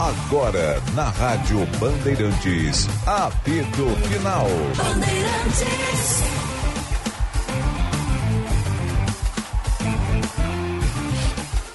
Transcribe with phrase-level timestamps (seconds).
[0.00, 4.46] Agora, na Rádio Bandeirantes, apito final.
[4.76, 6.47] Bandeirantes.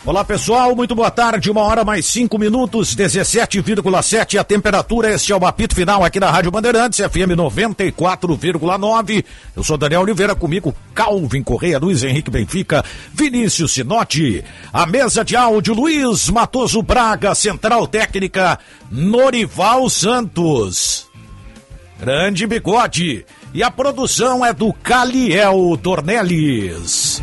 [0.05, 5.35] Olá pessoal, muito boa tarde, uma hora mais cinco minutos, 17,7 a temperatura, este é
[5.35, 9.23] o apito final aqui na Rádio Bandeirantes, FM 94,9.
[9.55, 15.37] Eu sou Daniel Oliveira, comigo Calvin Correia, Luiz Henrique Benfica, Vinícius Sinotti, a mesa de
[15.37, 18.59] áudio Luiz Matoso Braga, Central Técnica
[18.91, 21.07] Norival Santos.
[21.97, 23.25] Grande bigode.
[23.53, 27.21] E a produção é do Caliel Dornelles.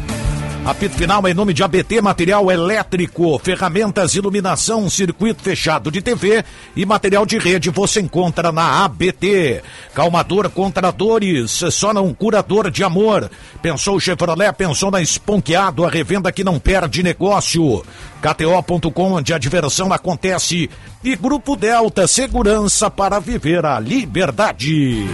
[0.64, 6.44] Apito final em nome de ABT Material Elétrico, ferramentas, iluminação, circuito fechado de TV
[6.76, 9.62] e material de rede você encontra na ABT.
[9.94, 13.30] Calmador contra dores, só não curador de amor.
[13.62, 17.82] Pensou Chevrolet, pensou na Esponqueado, a revenda que não perde negócio.
[18.20, 20.68] KTO.com, onde a diversão acontece.
[21.02, 25.06] E Grupo Delta, segurança para viver a liberdade.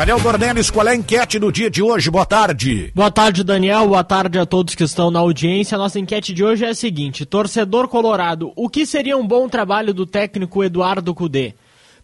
[0.00, 2.10] Daniel Dornelis, qual é a enquete do dia de hoje?
[2.10, 2.90] Boa tarde.
[2.94, 3.86] Boa tarde, Daniel.
[3.86, 5.76] Boa tarde a todos que estão na audiência.
[5.76, 9.92] Nossa enquete de hoje é a seguinte: torcedor colorado, o que seria um bom trabalho
[9.92, 11.52] do técnico Eduardo Cudê?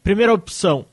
[0.03, 0.85] Primeira opção: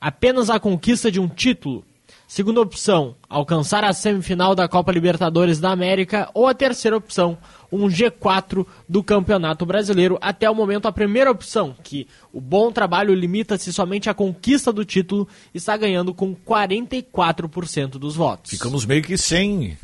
[0.00, 1.84] apenas a conquista de um título.
[2.28, 6.28] Segunda opção, alcançar a semifinal da Copa Libertadores da América.
[6.34, 7.38] Ou a terceira opção,
[7.72, 10.18] um G4 do Campeonato Brasileiro.
[10.20, 14.84] Até o momento, a primeira opção, que o bom trabalho limita-se somente à conquista do
[14.84, 18.50] título, está ganhando com 44% dos votos.
[18.50, 19.78] Ficamos meio que sem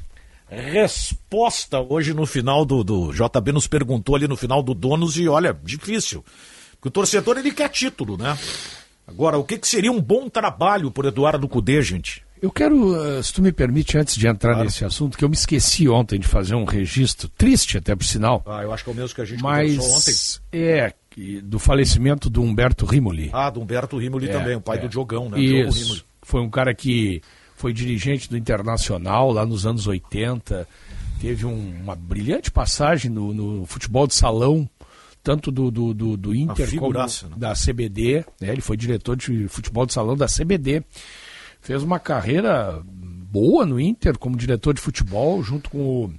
[0.46, 3.10] resposta hoje no final do, do.
[3.10, 6.22] JB nos perguntou ali no final do Donos e olha, difícil.
[6.72, 8.36] Porque o torcedor ele quer título, né?
[9.06, 12.22] Agora, o que, que seria um bom trabalho por Eduardo Cudê, gente?
[12.44, 14.66] Eu quero, eh, se tu me permite, antes de entrar claro.
[14.66, 18.42] nesse assunto, que eu me esqueci ontem de fazer um registro, triste até por sinal.
[18.44, 20.14] Ah, eu acho que é o mesmo que a gente mas, ontem.
[20.52, 20.92] É,
[21.42, 23.30] do falecimento do Humberto Rimoli.
[23.32, 24.80] Ah, do Humberto Rimoli é, também, o pai é.
[24.82, 25.40] do Diogão, né?
[25.40, 26.04] Isso.
[26.20, 27.22] Foi um cara que
[27.56, 30.68] foi dirigente do Internacional lá nos anos 80,
[31.22, 34.68] teve um, uma brilhante passagem no, no, futebol de salão,
[35.22, 37.06] tanto do, do, do, do Inter como né?
[37.38, 38.22] da CBD.
[38.38, 38.50] Né?
[38.50, 40.84] Ele foi diretor de futebol de salão da CBD
[41.64, 46.14] fez uma carreira boa no Inter como diretor de futebol, junto com o.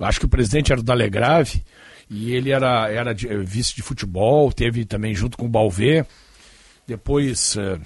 [0.00, 1.62] Acho que o presidente era o Dalegrave,
[2.08, 6.04] e ele era, era de, vice de futebol, teve também junto com o Balvê.
[6.86, 7.80] Depois uh,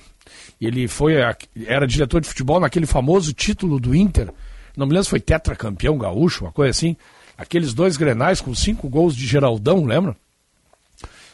[0.60, 1.14] ele foi
[1.66, 4.32] era diretor de futebol naquele famoso título do Inter.
[4.76, 6.96] Não me lembro se foi tetracampeão gaúcho, uma coisa assim.
[7.36, 10.16] Aqueles dois grenais com cinco gols de Geraldão, lembra?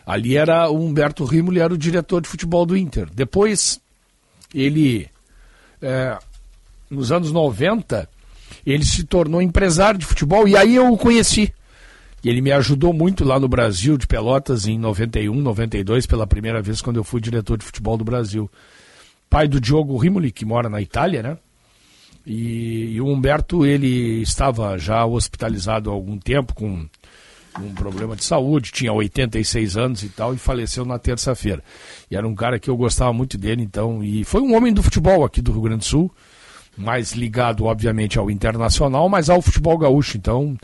[0.05, 3.09] Ali era o Humberto Rimoli, era o diretor de futebol do Inter.
[3.15, 3.81] Depois
[4.53, 5.09] ele
[5.83, 6.19] é,
[6.91, 8.09] nos anos 90,
[8.67, 11.53] ele se tornou empresário de futebol e aí eu o conheci.
[12.23, 16.61] E ele me ajudou muito lá no Brasil, de Pelotas, em 91, 92, pela primeira
[16.61, 18.51] vez, quando eu fui diretor de futebol do Brasil.
[19.31, 21.39] Pai do Diogo Rimoli, que mora na Itália, né?
[22.27, 26.87] E, e o Humberto, ele estava já hospitalizado há algum tempo com
[27.59, 31.63] um problema de saúde, tinha 86 anos e tal, e faleceu na terça-feira.
[32.11, 34.83] E era um cara que eu gostava muito dele, então, e foi um homem do
[34.83, 36.15] futebol aqui do Rio Grande do Sul,
[36.77, 40.17] mais ligado, obviamente, ao internacional, mas ao futebol gaúcho.
[40.17, 40.57] Então,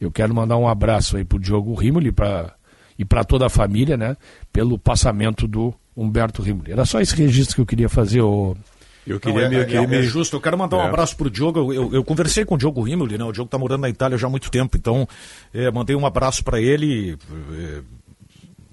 [0.00, 2.54] eu quero mandar um abraço aí pro Diogo Rimoli pra,
[2.98, 4.16] e para toda a família, né,
[4.52, 6.72] pelo passamento do Humberto Rimoli.
[6.72, 8.56] Era só esse registro que eu queria fazer, ô,
[9.06, 10.36] eu queria, Não, é, me, é, é, justo.
[10.36, 10.86] Eu quero mandar um é.
[10.86, 11.72] abraço pro Diogo.
[11.72, 13.24] Eu, eu, conversei com o Diogo Rimoli, né?
[13.24, 15.08] O Diogo tá morando na Itália já há muito tempo, então
[15.52, 17.18] é, mandei um abraço para ele.
[17.52, 17.80] É,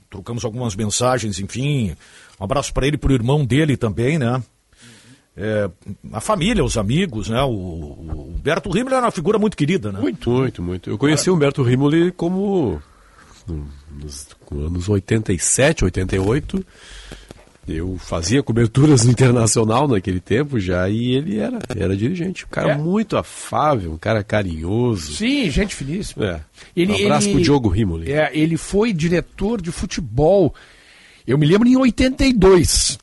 [0.09, 1.95] trocamos algumas mensagens, enfim.
[2.39, 4.41] Um abraço para ele e pro irmão dele também, né?
[5.35, 5.69] É,
[6.11, 7.41] a família, os amigos, né?
[7.41, 9.99] O, o Humberto Rimoli era uma figura muito querida, né?
[9.99, 10.89] Muito, muito, muito.
[10.89, 12.81] Eu conheci o Humberto Rimoli como
[13.91, 16.63] nos anos 87, 88
[17.75, 22.45] eu fazia coberturas no internacional naquele tempo já e ele era, era dirigente.
[22.45, 22.77] Um cara é.
[22.77, 25.13] muito afável, um cara carinhoso.
[25.13, 26.25] Sim, gente finíssima.
[26.25, 26.41] É.
[26.75, 28.11] Ele, um abraço ele, pro Diogo Rimoli.
[28.11, 30.53] É, ele foi diretor de futebol.
[31.25, 32.97] Eu me lembro em 82.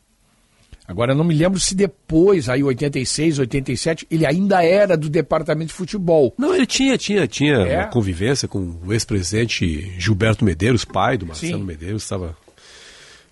[0.89, 5.75] Agora não me lembro se depois, aí 86, 87, ele ainda era do departamento de
[5.75, 6.33] futebol.
[6.39, 7.79] Não, ele tinha, tinha, tinha é.
[7.79, 11.65] uma convivência com o ex-presidente Gilberto Medeiros, pai do Marcelo Sim.
[11.65, 12.37] Medeiros, estava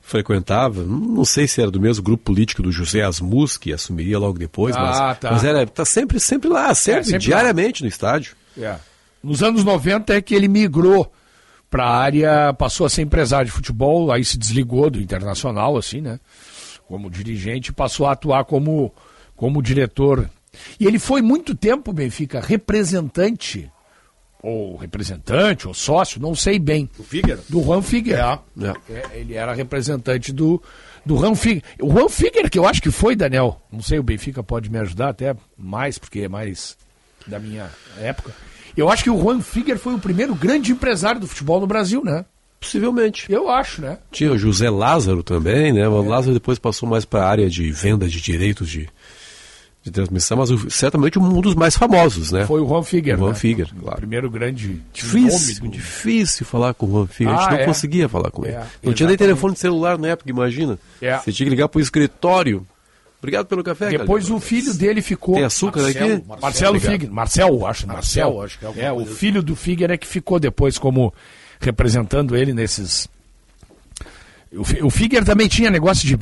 [0.04, 4.38] frequentava, não sei se era do mesmo grupo político do José Asmus, que assumiria logo
[4.38, 5.30] depois, ah, mas, tá.
[5.32, 7.86] mas era tá sempre, sempre lá, sempre, é, sempre diariamente lá.
[7.86, 8.36] no estádio.
[8.56, 8.76] É.
[9.22, 11.10] Nos anos 90 é que ele migrou
[11.70, 16.02] para a área, passou a ser empresário de futebol, aí se desligou do internacional, assim,
[16.02, 16.20] né?
[16.86, 18.92] Como dirigente, passou a atuar como,
[19.34, 20.28] como diretor.
[20.78, 23.72] E ele foi muito tempo, Benfica, representante
[24.44, 26.88] ou representante, ou sócio, não sei bem.
[26.96, 27.38] Do Figuer?
[27.48, 28.18] Do Juan Figuer.
[28.18, 28.74] É.
[28.90, 29.18] É.
[29.18, 30.62] ele era representante do,
[31.04, 31.62] do Juan Figuer.
[31.80, 34.78] O Juan Figuer, que eu acho que foi, Daniel, não sei, o Benfica pode me
[34.78, 36.76] ajudar até mais, porque é mais
[37.26, 38.32] da minha época.
[38.76, 42.04] Eu acho que o Juan Figuer foi o primeiro grande empresário do futebol no Brasil,
[42.04, 42.26] né?
[42.60, 43.30] Possivelmente.
[43.32, 43.98] Eu acho, né?
[44.10, 45.88] Tinha o José Lázaro também, né?
[45.88, 46.08] O é.
[46.08, 48.88] Lázaro depois passou mais para a área de venda de direitos de,
[49.84, 52.46] de transmissão, mas o, certamente um dos mais famosos, né?
[52.46, 53.16] Foi o Juan Figuer.
[53.16, 53.34] O Juan né?
[53.34, 53.96] Figuer, claro.
[53.96, 55.68] O primeiro grande difícil, do...
[55.68, 57.34] difícil falar com o Juan Figuer.
[57.34, 57.64] Ah, a gente não é?
[57.66, 58.56] conseguia falar com é, ele.
[58.56, 58.96] Não exatamente.
[58.96, 60.78] tinha nem telefone celular na época, imagina.
[61.02, 61.18] É.
[61.18, 62.66] Você tinha que ligar para o escritório.
[63.18, 63.90] Obrigado pelo café.
[63.90, 64.36] Depois cara.
[64.36, 65.34] o filho dele ficou.
[65.34, 66.40] Tem açúcar Marcelo, aqui?
[66.40, 67.10] Marcelo, Figuer.
[67.10, 67.86] Marcel, acho.
[67.86, 68.84] Marcel, acho que é.
[68.86, 71.12] É, o filho do Figuer é que ficou depois como
[71.60, 73.06] representando ele nesses
[74.50, 76.18] o, o Figuer também tinha negócio de, uh,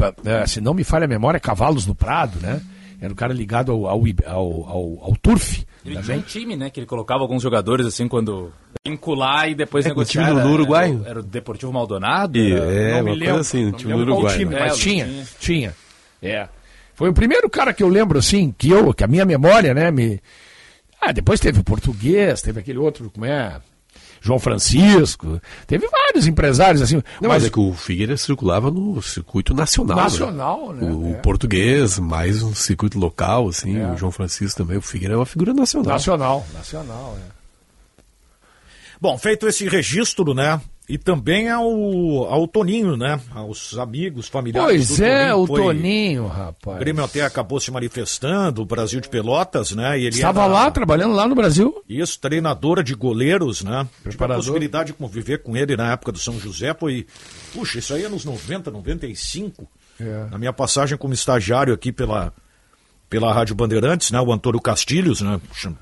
[0.47, 2.61] se não me falha a memória, cavalos no Prado, né?
[3.03, 5.65] Era um cara ligado ao, ao, ao, ao, ao Turf.
[5.85, 6.03] Ele também.
[6.03, 6.71] tinha um time, né?
[6.71, 8.53] Que ele colocava alguns jogadores assim quando
[8.87, 10.23] vincular e depois é, negociar.
[10.23, 10.97] O time do, Uruguai?
[11.01, 12.39] Era, era, o Deportivo Maldonado?
[12.39, 14.39] E, é, não uma coisa assim, o time do Uruguai.
[14.39, 14.61] Time, né?
[14.61, 15.75] Mas é, tinha, tinha, tinha.
[16.23, 16.49] É.
[16.95, 19.91] Foi o primeiro cara que eu lembro, assim, que eu, que a minha memória, né,
[19.91, 20.21] me...
[21.01, 23.61] Ah, depois teve o português, teve aquele outro, como é...
[24.23, 26.97] João Francisco, teve vários empresários assim.
[27.21, 29.97] Não, mas, mas é que o Figueiredo circulava no circuito nacional.
[29.97, 30.03] Né?
[30.05, 30.87] Nacional, né?
[30.87, 30.93] né?
[30.93, 31.15] O, é.
[31.15, 33.91] português, mais um circuito local, assim, é.
[33.91, 35.95] o João Francisco também, o Figueiredo é uma figura nacional.
[35.95, 37.43] Nacional, nacional, é.
[39.01, 40.61] Bom, feito esse registro, né?
[40.93, 41.65] E também ao,
[42.25, 43.19] ao Toninho, né?
[43.31, 46.77] Aos amigos, familiares pois é, Toninho, o Toninho, rapaz.
[46.77, 49.99] O Grêmio até acabou se manifestando, o Brasil de Pelotas, né?
[49.99, 51.83] E ele Estava era, lá, trabalhando lá no Brasil.
[51.89, 53.89] Isso, treinadora de goleiros, né?
[54.07, 57.07] Tive a possibilidade de conviver com ele na época do São José, foi...
[57.55, 59.67] Puxa, isso aí é nos 90, 95.
[59.99, 60.27] É.
[60.31, 62.35] Na minha passagem como estagiário aqui pela
[63.13, 64.19] pela Rádio Bandeirantes, né?
[64.19, 65.39] O Antônio Castilhos, né?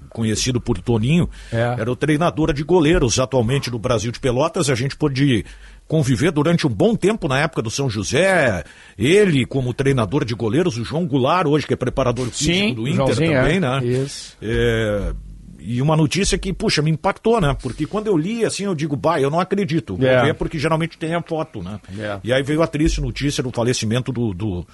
[0.09, 1.77] Conhecido por Toninho, é.
[1.79, 4.69] era o treinador de goleiros atualmente no Brasil de Pelotas.
[4.69, 5.45] A gente pôde
[5.87, 8.65] conviver durante um bom tempo na época do São José.
[8.99, 12.89] Ele como treinador de goleiros, o João Goulart hoje que é preparador físico Sim, do
[12.89, 13.61] Inter também, é.
[13.61, 13.81] né?
[13.85, 14.37] Isso.
[14.43, 15.13] É
[15.61, 17.55] e uma notícia que, puxa, me impactou, né?
[17.63, 19.95] Porque quando eu li, assim, eu digo, bah, eu não acredito.
[19.95, 20.25] Vou é.
[20.25, 21.79] ver porque geralmente tem a foto, né?
[21.99, 22.19] É.
[22.25, 24.67] E aí veio a triste notícia do falecimento do, do,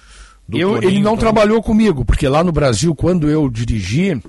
[0.51, 4.21] eu, ele não trabalhou comigo, porque lá no Brasil, quando eu dirigi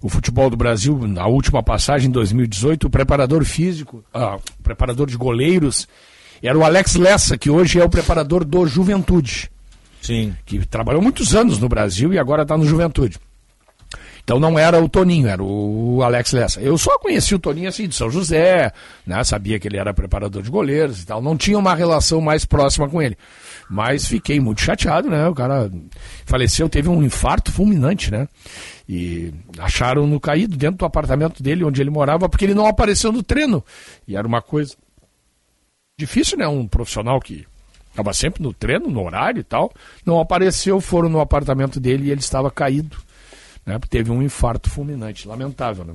[0.00, 5.08] o futebol do Brasil, na última passagem em 2018, o preparador físico, ah, o preparador
[5.08, 5.88] de goleiros,
[6.42, 9.50] era o Alex Lessa, que hoje é o preparador do Juventude.
[10.00, 10.34] Sim.
[10.44, 13.18] Que trabalhou muitos anos no Brasil e agora está no Juventude.
[14.24, 16.60] Então não era o Toninho, era o Alex Lessa.
[16.60, 18.72] Eu só conheci o Toninho assim de São José,
[19.04, 19.22] né?
[19.24, 21.20] Sabia que ele era preparador de goleiros e tal.
[21.20, 23.16] Não tinha uma relação mais próxima com ele.
[23.68, 25.26] Mas fiquei muito chateado, né?
[25.26, 25.70] O cara
[26.24, 28.28] faleceu, teve um infarto fulminante, né?
[28.88, 33.10] E acharam no caído dentro do apartamento dele, onde ele morava, porque ele não apareceu
[33.10, 33.64] no treino.
[34.06, 34.76] E era uma coisa
[35.98, 36.46] difícil, né?
[36.46, 37.44] Um profissional que
[37.90, 39.72] estava sempre no treino, no horário e tal,
[40.04, 42.96] não apareceu, foram no apartamento dele e ele estava caído.
[43.64, 43.78] Né?
[43.88, 45.94] Teve um infarto fulminante, lamentável, né?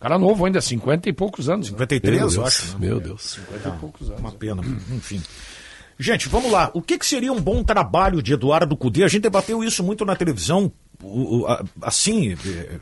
[0.00, 1.66] Cara novo ainda, 50 e poucos anos.
[1.68, 2.38] 53, né?
[2.38, 2.72] eu acho.
[2.72, 2.86] Né?
[2.88, 3.38] Meu Deus.
[3.50, 4.20] 50 e poucos anos.
[4.20, 5.22] Uma pena, enfim.
[5.98, 6.70] Gente, vamos lá.
[6.72, 9.04] O que, que seria um bom trabalho de Eduardo Cudê?
[9.04, 10.72] A gente debateu isso muito na televisão,
[11.82, 12.32] assim.
[12.32, 12.80] É,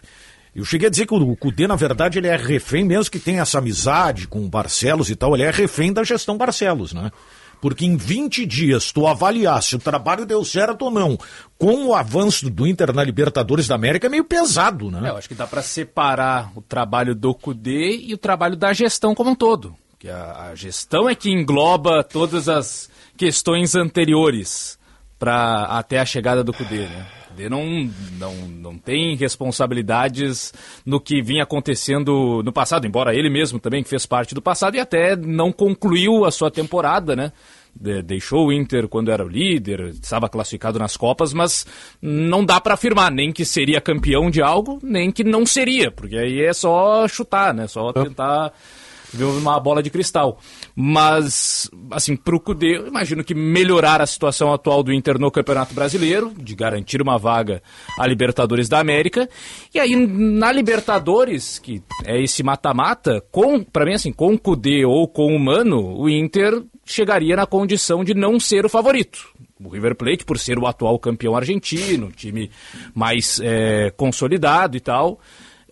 [0.54, 3.42] eu cheguei a dizer que o Cudê, na verdade, ele é refém, mesmo que tenha
[3.42, 7.10] essa amizade com o Barcelos e tal, ele é refém da gestão Barcelos, né?
[7.60, 11.18] Porque em 20 dias tu avaliar se o trabalho deu certo ou não,
[11.58, 15.08] com o avanço do Inter na Libertadores da América é meio pesado, né?
[15.08, 18.72] É, eu acho que dá para separar o trabalho do Cudê e o trabalho da
[18.72, 19.74] gestão como um todo.
[19.98, 24.78] Que a, a gestão é que engloba todas as questões anteriores
[25.18, 27.06] para até a chegada do Cudê, né?
[27.46, 30.54] Não, não, não tem responsabilidades
[30.84, 34.80] no que vinha acontecendo no passado, embora ele mesmo também fez parte do passado e
[34.80, 37.32] até não concluiu a sua temporada, né?
[37.76, 41.66] De, deixou o Inter quando era o líder, estava classificado nas Copas, mas
[42.00, 46.16] não dá para afirmar nem que seria campeão de algo, nem que não seria, porque
[46.16, 47.66] aí é só chutar, né?
[47.68, 48.52] Só tentar
[49.12, 50.38] ver uma bola de cristal.
[50.74, 55.74] Mas, assim, pro Cudê, eu imagino que melhorar a situação atual do Inter no Campeonato
[55.74, 57.62] Brasileiro, de garantir uma vaga
[57.98, 59.28] à Libertadores da América,
[59.74, 64.84] e aí na Libertadores, que é esse mata-mata, com, para mim assim, com o Cudê
[64.84, 69.28] ou com o Mano, o Inter chegaria na condição de não ser o favorito.
[69.62, 72.50] O River Plate, por ser o atual campeão argentino, time
[72.94, 75.20] mais é, consolidado e tal,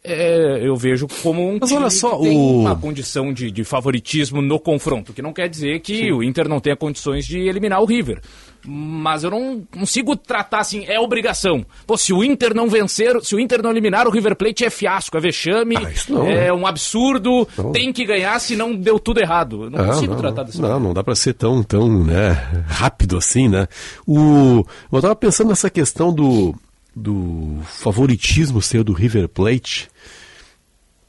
[0.07, 2.61] é, eu vejo como um Mas olha só, tem o...
[2.61, 6.13] uma condição de, de, favoritismo no confronto, que não quer dizer que Sim.
[6.13, 8.21] o Inter não tenha condições de eliminar o River.
[8.69, 11.65] Mas eu não consigo tratar assim, é obrigação.
[11.87, 14.71] Pô, se o Inter não vencer, se o Inter não eliminar, o River Plate é
[14.71, 17.73] fiasco, é vexame, ah, não, é um absurdo, não.
[17.73, 19.65] tem que ganhar, senão deu tudo errado.
[19.65, 22.65] Eu não ah, consigo não, tratar desse Não, não dá para ser tão, tão né,
[22.67, 23.69] rápido assim, né?
[24.07, 26.55] O, eu tava pensando nessa questão do,
[26.97, 29.91] do favoritismo ser do River Plate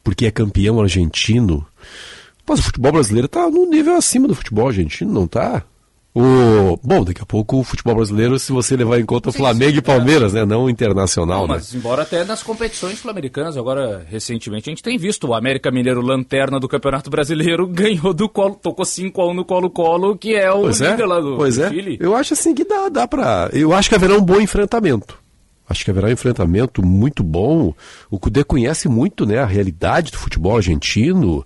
[0.03, 1.65] porque é campeão argentino.
[2.47, 5.63] Mas o futebol brasileiro está no nível acima do futebol argentino, não está?
[6.15, 6.79] O...
[6.81, 9.77] Bom, daqui a pouco o futebol brasileiro, se você levar em conta o Flamengo sim,
[9.79, 10.39] e Palmeiras, é.
[10.39, 10.45] né?
[10.45, 11.41] Não internacional.
[11.41, 11.53] Não, né?
[11.55, 16.01] mas embora até nas competições sul-americanas, agora recentemente a gente tem visto o América Mineiro
[16.01, 20.49] lanterna do Campeonato Brasileiro ganhou do Colo, tocou 5 a 1 no Colo-Colo, que é
[20.49, 21.69] o pois líder é, lá do, pois do é.
[21.69, 21.97] Chile.
[21.99, 23.49] Eu acho assim que dá, dá para.
[23.51, 25.26] Eu acho que haverá um bom enfrentamento.
[25.69, 27.73] Acho que haverá um enfrentamento muito bom.
[28.09, 31.45] O Cudê conhece muito né, a realidade do futebol argentino.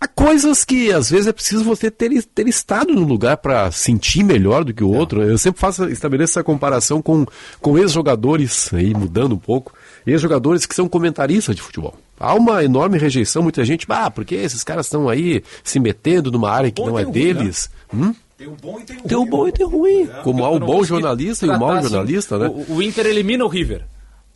[0.00, 4.24] Há coisas que às vezes é preciso você ter, ter estado no lugar para sentir
[4.24, 5.22] melhor do que o outro.
[5.22, 7.26] Eu sempre faço, estabeleço essa comparação com,
[7.60, 9.74] com ex-jogadores, aí mudando um pouco,
[10.06, 11.94] ex-jogadores que são comentaristas de futebol.
[12.18, 16.50] Há uma enorme rejeição, muita gente, ah, porque esses caras estão aí se metendo numa
[16.50, 17.70] área que não é deles.
[17.92, 18.06] Né?
[18.06, 18.14] Hum?
[18.38, 19.08] Tem o bom e tem o ruim.
[19.08, 20.02] Tem o bom e tem o ruim.
[20.02, 20.22] É.
[20.22, 22.46] Como há o bom jornalista e o mau assim, jornalista, né?
[22.46, 23.82] O, o, Inter elimina o River.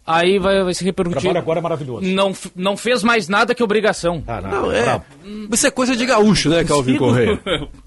[0.05, 1.31] Aí vai, vai se repercutir.
[1.33, 2.05] O agora é maravilhoso.
[2.05, 4.25] Não, não fez mais nada que obrigação.
[4.27, 5.01] Ah, não, não é.
[5.53, 7.41] Isso é coisa de gaúcho, né, Calvin Correia?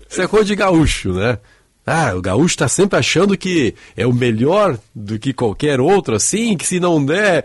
[0.09, 1.37] Isso é coisa de gaúcho, né?
[1.85, 6.55] Ah, o gaúcho está sempre achando que é o melhor do que qualquer outro, assim,
[6.55, 7.43] que se não der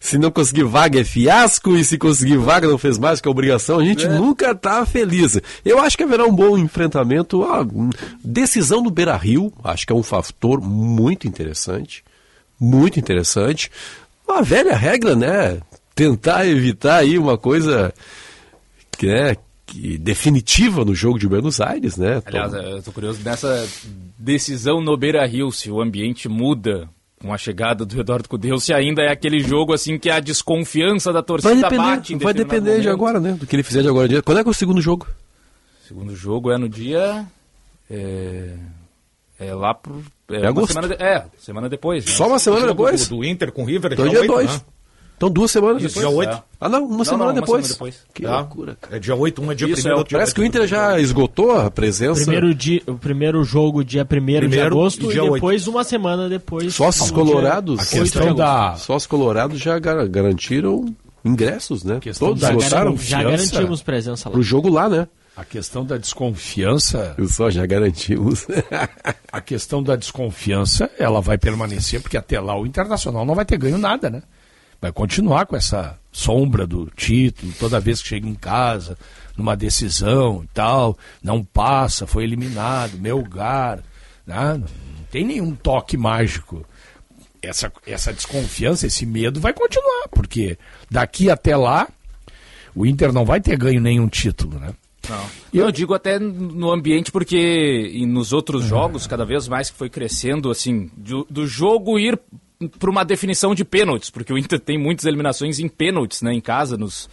[0.00, 3.30] se não conseguir vaga é fiasco e se conseguir vaga não fez mais que a
[3.30, 4.08] obrigação, a gente é.
[4.08, 5.38] nunca está feliz.
[5.62, 7.44] Eu acho que haverá um bom enfrentamento.
[7.44, 7.66] A
[8.24, 12.02] decisão do Beira Rio, acho que é um fator muito interessante.
[12.58, 13.70] Muito interessante.
[14.26, 15.60] Uma velha regra, né?
[15.94, 17.92] Tentar evitar aí uma coisa
[18.92, 22.22] que, né, que definitiva no jogo de Buenos Aires, né?
[22.24, 23.68] Aliás, eu estou curioso dessa
[24.18, 26.88] decisão no Beira Rio, se o ambiente muda
[27.22, 31.12] com a chegada do Eduardo Cudeu, se ainda é aquele jogo assim que a desconfiança
[31.12, 32.82] da torcida vai depender, bate Vai depender momento.
[32.82, 33.32] de agora, né?
[33.32, 34.22] Do que ele fizer de agora.
[34.22, 35.06] Quando é que é o segundo jogo?
[35.84, 37.26] O segundo jogo é no dia...
[37.90, 38.54] É,
[39.38, 40.02] é lá pro...
[40.30, 40.72] É, é agosto.
[40.72, 42.06] Semana de, é, semana depois.
[42.06, 42.12] Né?
[42.12, 43.08] Só uma semana depois?
[43.08, 43.92] Do, do, Inter com o River.
[43.92, 44.54] Então dia 2.
[44.54, 44.60] Né?
[45.20, 46.08] Então, duas semanas Isso, depois.
[46.08, 46.32] Dia 8.
[46.32, 46.42] É.
[46.58, 47.66] Ah, não, uma, não, semana, não, depois.
[47.66, 48.06] uma semana depois.
[48.14, 48.30] Que é.
[48.30, 48.96] loucura, cara.
[48.96, 51.70] É dia 8, um é dia 1 é Parece que o Inter já esgotou a
[51.70, 52.22] presença.
[52.22, 55.70] Primeiro dia, o primeiro jogo, dia 1 de agosto, e, e depois, 8.
[55.70, 56.74] uma semana depois.
[56.74, 57.80] Sócios colorados.
[57.80, 58.76] A questão da...
[58.76, 60.86] Sócios colorados já garantiram
[61.22, 62.00] ingressos, né?
[62.18, 62.96] Todos da votaram.
[62.96, 64.32] Já garantimos presença lá.
[64.32, 65.06] Pro jogo lá, né?
[65.36, 67.14] A questão da desconfiança.
[67.18, 68.46] Eu só já garantimos.
[69.30, 73.58] a questão da desconfiança, ela vai permanecer, porque até lá o Internacional não vai ter
[73.58, 74.22] ganho nada, né?
[74.80, 78.96] Vai continuar com essa sombra do título, toda vez que chega em casa,
[79.36, 83.82] numa decisão e tal, não passa, foi eliminado, meu lugar.
[84.26, 84.54] Né?
[84.58, 86.64] Não tem nenhum toque mágico.
[87.42, 90.58] Essa, essa desconfiança, esse medo vai continuar, porque
[90.90, 91.88] daqui até lá
[92.74, 94.74] o Inter não vai ter ganho nenhum título, né?
[95.08, 95.26] Não.
[95.52, 99.88] Eu, eu digo até no ambiente porque nos outros jogos, cada vez mais que foi
[99.88, 102.20] crescendo, assim, do, do jogo ir
[102.68, 106.40] para uma definição de pênaltis, porque o Inter tem muitas eliminações em pênaltis, né, em
[106.40, 107.08] casa, nos,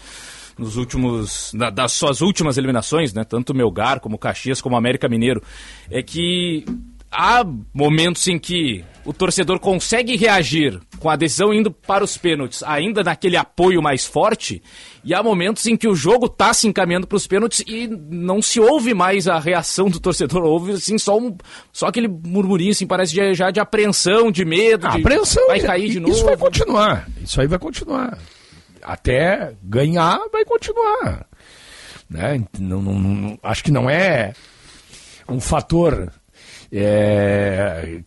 [0.58, 5.42] nos últimos, na, das suas últimas eliminações, né, tanto Melgar como Caxias como América Mineiro,
[5.90, 6.66] é que
[7.10, 12.62] há momentos em que o torcedor consegue reagir com a decisão indo para os pênaltis,
[12.62, 14.62] ainda naquele apoio mais forte,
[15.02, 18.42] e há momentos em que o jogo está se encaminhando para os pênaltis e não
[18.42, 21.38] se ouve mais a reação do torcedor, ouve assim só, um,
[21.72, 25.62] só aquele murmurinho, assim, parece de, já de apreensão, de medo, a de, apreensão, vai
[25.62, 26.14] cair de novo.
[26.14, 28.18] Isso vai continuar, isso aí vai continuar.
[28.84, 31.26] Até ganhar, vai continuar.
[32.10, 32.44] Né?
[32.60, 34.34] Não, não, não, acho que não é
[35.30, 36.12] um fator
[36.70, 38.02] é,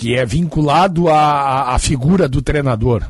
[0.00, 3.04] que é vinculado à, à figura do treinador.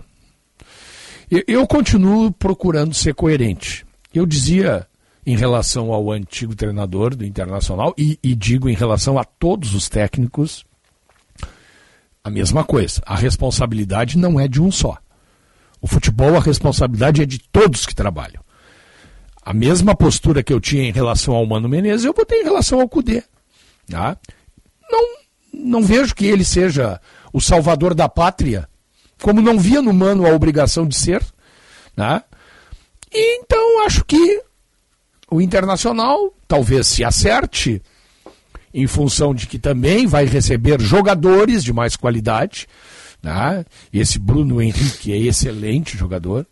[1.30, 3.86] Eu, eu continuo procurando ser coerente.
[4.12, 4.88] Eu dizia
[5.24, 9.88] em relação ao antigo treinador do Internacional e, e, digo em relação a todos os
[9.88, 10.64] técnicos
[12.24, 13.00] a mesma coisa.
[13.06, 14.98] A responsabilidade não é de um só.
[15.80, 18.42] O futebol, a responsabilidade é de todos que trabalham.
[19.44, 22.80] A mesma postura que eu tinha em relação ao Mano Menezes, eu botei em relação
[22.80, 23.22] ao Cudê.
[23.88, 24.18] Tá?
[24.90, 25.19] Não,
[25.52, 27.00] não vejo que ele seja
[27.32, 28.68] o salvador da pátria,
[29.22, 31.22] como não via no Mano a obrigação de ser.
[31.96, 32.22] Né?
[33.12, 34.42] E então acho que
[35.30, 37.82] o Internacional talvez se acerte,
[38.72, 42.66] em função de que também vai receber jogadores de mais qualidade.
[43.22, 43.64] Né?
[43.92, 46.46] Esse Bruno Henrique é excelente jogador.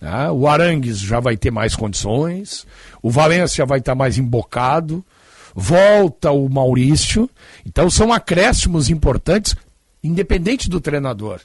[0.00, 0.30] Né?
[0.30, 2.66] O Arangues já vai ter mais condições,
[3.02, 5.04] o Valência vai estar mais embocado,
[5.54, 7.28] volta o Maurício.
[7.64, 9.54] Então são acréscimos importantes,
[10.02, 11.40] independente do treinador.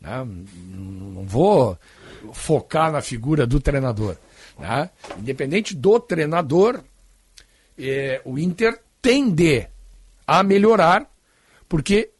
[0.00, 0.26] Né?
[0.74, 1.78] Não vou
[2.32, 4.16] focar na figura do treinador.
[4.58, 4.90] Né?
[5.18, 6.80] Independente do treinador,
[7.78, 9.66] é, o Inter tende
[10.26, 11.10] a melhorar,
[11.68, 12.10] porque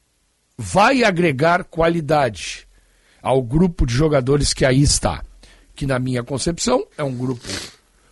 [0.57, 2.67] vai agregar qualidade
[3.23, 5.23] ao grupo de jogadores que aí está.
[5.75, 7.47] Que, na minha concepção, é um grupo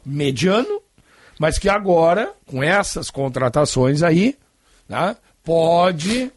[0.04, 0.80] mediano,
[1.38, 4.36] mas que agora, com essas contratações aí,
[4.88, 6.30] né, pode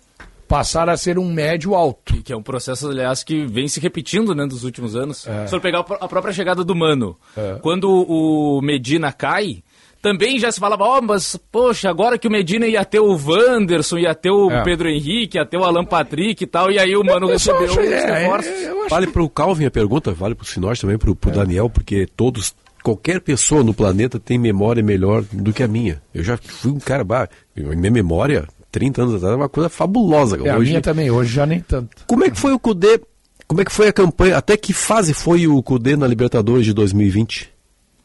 [0.48, 2.22] passar a ser um médio alto.
[2.22, 5.25] Que é um processo, aliás, que vem se repetindo né, nos últimos anos.
[5.25, 5.46] É.
[5.46, 7.58] Se for pegar a própria chegada do Mano, é.
[7.62, 9.63] quando o Medina cai,
[10.01, 13.15] também já se falava, ó, oh, mas, poxa, agora que o Medina ia ter o
[13.15, 14.63] Wanderson, ia ter o é.
[14.63, 17.77] Pedro Henrique, ia ter o Alan Patrick e tal, e aí o Mano recebeu os
[17.77, 18.51] é, reforços.
[18.51, 21.34] É, é, vale pro Calvin a pergunta, vale pro Sinós também, pro, pro é.
[21.34, 26.02] Daniel, porque todos, qualquer pessoa no planeta tem memória melhor do que a minha.
[26.14, 30.38] Eu já fui um cara, bah, minha memória, 30 anos atrás, é uma coisa fabulosa.
[30.38, 32.06] É, hoje, a minha também, hoje já nem tanto.
[32.08, 33.02] Como é que foi o Cudê,
[33.48, 36.74] como é que foi a campanha, até que fase foi o Cudê na Libertadores de
[36.74, 37.52] 2020?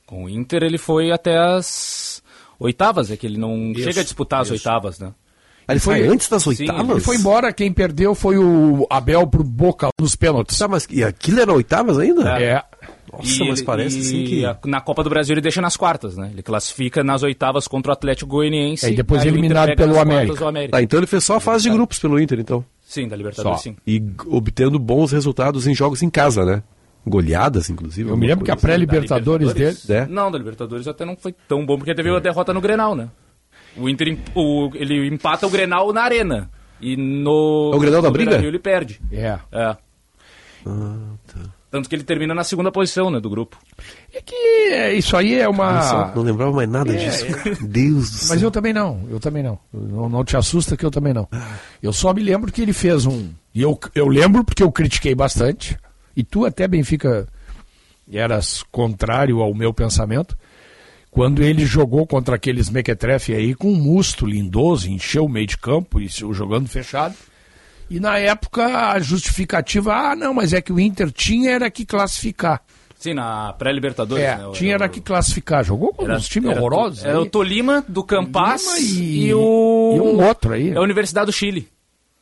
[0.05, 2.23] Com o Inter ele foi até as
[2.59, 4.55] oitavas, é que ele não isso, chega a disputar isso.
[4.55, 5.13] as oitavas, né?
[5.69, 6.87] Ele foi antes das oitavas?
[6.87, 10.57] Sim, ele foi embora, quem perdeu foi o Abel pro Boca nos pênaltis.
[10.57, 12.39] Tá, mas e aquilo era oitavas ainda?
[12.39, 12.45] É.
[12.45, 12.63] é.
[13.13, 14.69] Nossa, e mas ele, parece assim que.
[14.69, 16.31] Na Copa do Brasil ele deixa nas quartas, né?
[16.33, 18.87] Ele classifica nas oitavas contra o Atlético Goianiense.
[18.87, 20.49] É, e depois eliminado pelo América.
[20.49, 20.77] América.
[20.77, 22.65] Tá, então ele fez só a fase de grupos pelo Inter, então.
[22.85, 23.77] Sim, da Libertadores, sim.
[23.87, 26.63] E obtendo bons resultados em jogos em casa, né?
[27.07, 28.11] goleadas, inclusive.
[28.11, 29.77] Eu me lembro que a pré-Libertadores dele.
[29.89, 30.07] É.
[30.07, 32.17] Não, da Libertadores até não foi tão bom, porque teve é.
[32.17, 33.09] a derrota no Grenal, né?
[33.77, 36.51] O Inter o, ele empata o Grenal na arena.
[36.81, 37.71] E no.
[37.73, 38.31] É o Grenal da briga?
[38.33, 39.01] Brasil, ele perde.
[39.13, 39.39] É.
[39.53, 39.77] É.
[40.67, 41.41] Ah, tá.
[41.71, 43.59] Tanto que ele termina na segunda posição, né, do grupo.
[44.15, 45.73] É que é, isso aí é uma.
[45.73, 47.27] Nossa, não lembrava mais nada é, disso.
[47.27, 47.55] É...
[47.67, 48.29] Deus do céu.
[48.35, 49.59] Mas eu também não, eu também não.
[49.73, 50.09] não.
[50.09, 51.29] Não te assusta que eu também não.
[51.83, 53.31] Eu só me lembro que ele fez um.
[53.55, 55.77] E eu, eu lembro porque eu critiquei bastante.
[56.17, 57.27] E tu até, Benfica,
[58.11, 60.37] eras contrário ao meu pensamento.
[61.11, 65.57] Quando ele jogou contra aqueles mequetrefe aí com um musto lindoso, encheu o meio de
[65.57, 67.15] campo e jogando fechado.
[67.89, 71.85] E na época a justificativa, ah, não, mas é que o Inter tinha era que
[71.85, 72.63] classificar.
[72.99, 74.25] Sim, na pré-Libertadores.
[74.25, 75.63] É, né, tinha era que classificar.
[75.63, 77.05] Jogou com era, uns times era, horrorosos.
[77.05, 77.23] Era aí.
[77.23, 79.93] o Tolima, do Campas e, e, o...
[79.97, 80.71] E um outro aí.
[80.71, 81.69] É a Universidade do Chile.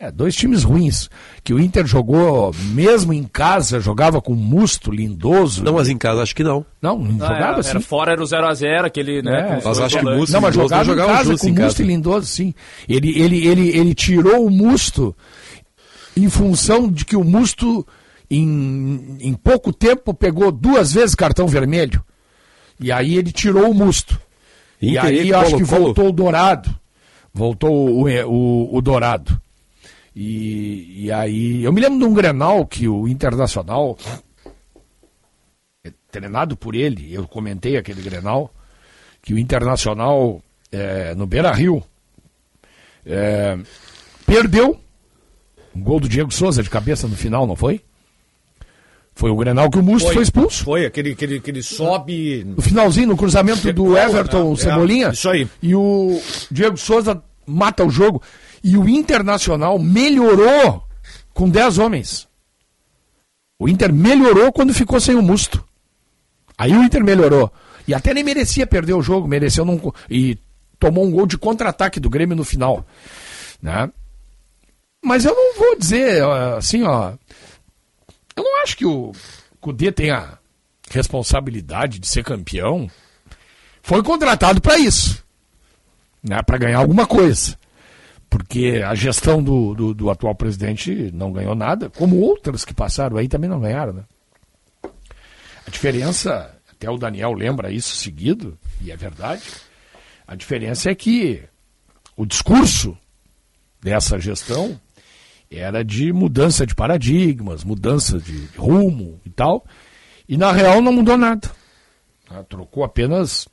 [0.05, 1.09] É, dois times ruins.
[1.43, 5.65] Que o Inter jogou, mesmo em casa, jogava com Musto, Lindoso.
[5.65, 6.65] Não, mas em casa acho que não.
[6.81, 7.71] Não, não, jogava era, assim.
[7.71, 9.59] Era fora era o 0x0, aquele, né?
[9.59, 11.87] É, mas acho que Musto Não, mas jogava, jogava em casa com em Musto e
[11.87, 12.55] Lindoso, sim.
[12.87, 15.17] Ele, ele, ele, ele tirou o Musto
[16.15, 17.87] em função de que o Musto,
[18.31, 22.05] em, em pouco tempo, pegou duas vezes cartão vermelho.
[22.79, 24.21] E aí ele tirou o Musto.
[24.83, 26.79] Inter, e aí acho que voltou o Dourado.
[27.33, 29.43] Voltou o, o, o Dourado.
[30.15, 33.99] E, e aí, eu me lembro de um Grenal que o Internacional,
[36.11, 38.53] treinado por ele, eu comentei aquele Grenal,
[39.21, 41.83] que o Internacional, é, no Beira Rio,
[43.05, 43.59] é,
[44.25, 44.79] perdeu
[45.75, 47.81] um gol do Diego Souza de cabeça no final, não foi?
[49.17, 50.65] Foi o Grenal que o Musto foi, foi expulso.
[50.65, 52.45] Foi, aquele, aquele, aquele sobe.
[52.45, 54.57] No finalzinho, no cruzamento do Everton né?
[54.57, 55.09] Cebolinha.
[55.09, 55.49] É, isso aí.
[55.63, 58.21] E o Diego Souza mata o jogo.
[58.65, 60.83] E o Internacional melhorou
[61.35, 62.27] com 10 homens.
[63.59, 65.63] O Inter melhorou quando ficou sem o Musto.
[66.57, 67.53] Aí o Inter melhorou.
[67.87, 69.93] E até nem merecia perder o jogo, mereceu não.
[70.09, 70.39] E
[70.79, 72.87] tomou um gol de contra-ataque do Grêmio no final.
[73.61, 73.91] Né?
[75.03, 76.25] Mas eu não vou dizer
[76.57, 77.13] assim, ó.
[78.35, 79.13] Eu não acho que o
[79.61, 80.39] Cudê tenha
[80.91, 82.91] responsabilidade de ser campeão.
[83.83, 85.23] Foi contratado para isso.
[86.23, 86.41] Né?
[86.43, 87.59] Para ganhar alguma coisa
[88.35, 93.17] porque a gestão do, do, do, atual presidente não ganhou nada, como outras que passaram
[93.17, 93.93] aí também não ganharam.
[93.93, 94.03] Né?
[95.65, 99.45] A diferença, até o Daniel lembra isso seguido, e é verdade,
[100.27, 101.45] a diferença é que
[102.17, 102.99] o discurso
[103.81, 104.81] dessa gestão
[105.49, 109.65] era de mudança de paradigmas, mudança de rumo e tal,
[110.29, 111.49] e na real não mudou nada.
[112.49, 113.47] Trocou apenas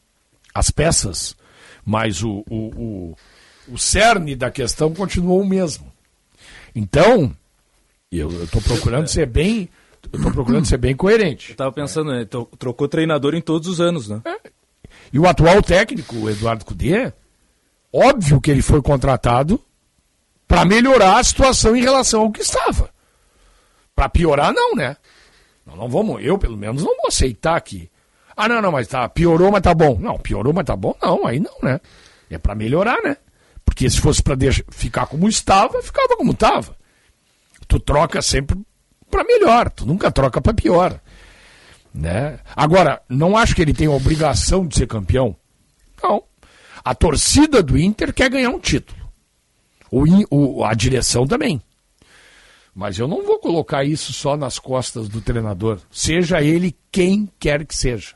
[0.56, 1.38] as peças,
[1.86, 3.16] mas o, o, o
[3.68, 5.92] o cerne da questão continuou o mesmo.
[6.76, 7.36] Então,
[8.12, 9.70] eu estou procurando ser bem.
[10.12, 11.50] Eu tô procurando ser bem coerente.
[11.50, 12.28] Eu estava pensando, né?
[12.58, 14.22] Trocou treinador em todos os anos, né?
[14.26, 14.52] É.
[15.14, 17.12] E o atual técnico, o Eduardo Cudê,
[17.94, 19.60] óbvio que ele foi contratado
[20.48, 22.90] para melhorar a situação em relação ao que estava.
[23.96, 24.98] Para piorar, não, né?
[25.66, 27.90] não vamos, eu pelo menos não vou aceitar que.
[28.36, 29.98] Ah, não, não, mas tá, piorou, mas tá bom.
[30.00, 31.80] Não, piorou, mas tá bom, não, aí não, né?
[32.30, 33.18] É para melhorar, né?
[33.72, 34.36] Porque se fosse para
[34.70, 36.76] ficar como estava, ficava como estava.
[37.70, 38.60] Tu troca sempre
[39.10, 41.00] para melhor, tu nunca troca para pior.
[41.94, 42.38] Né?
[42.54, 45.38] Agora, não acho que ele tem a obrigação de ser campeão.
[46.04, 46.22] Não.
[46.84, 49.10] A torcida do Inter quer ganhar um título.
[49.90, 51.62] O, o, a direção também.
[52.76, 57.66] Mas eu não vou colocar isso só nas costas do treinador, seja ele quem quer
[57.66, 58.16] que seja.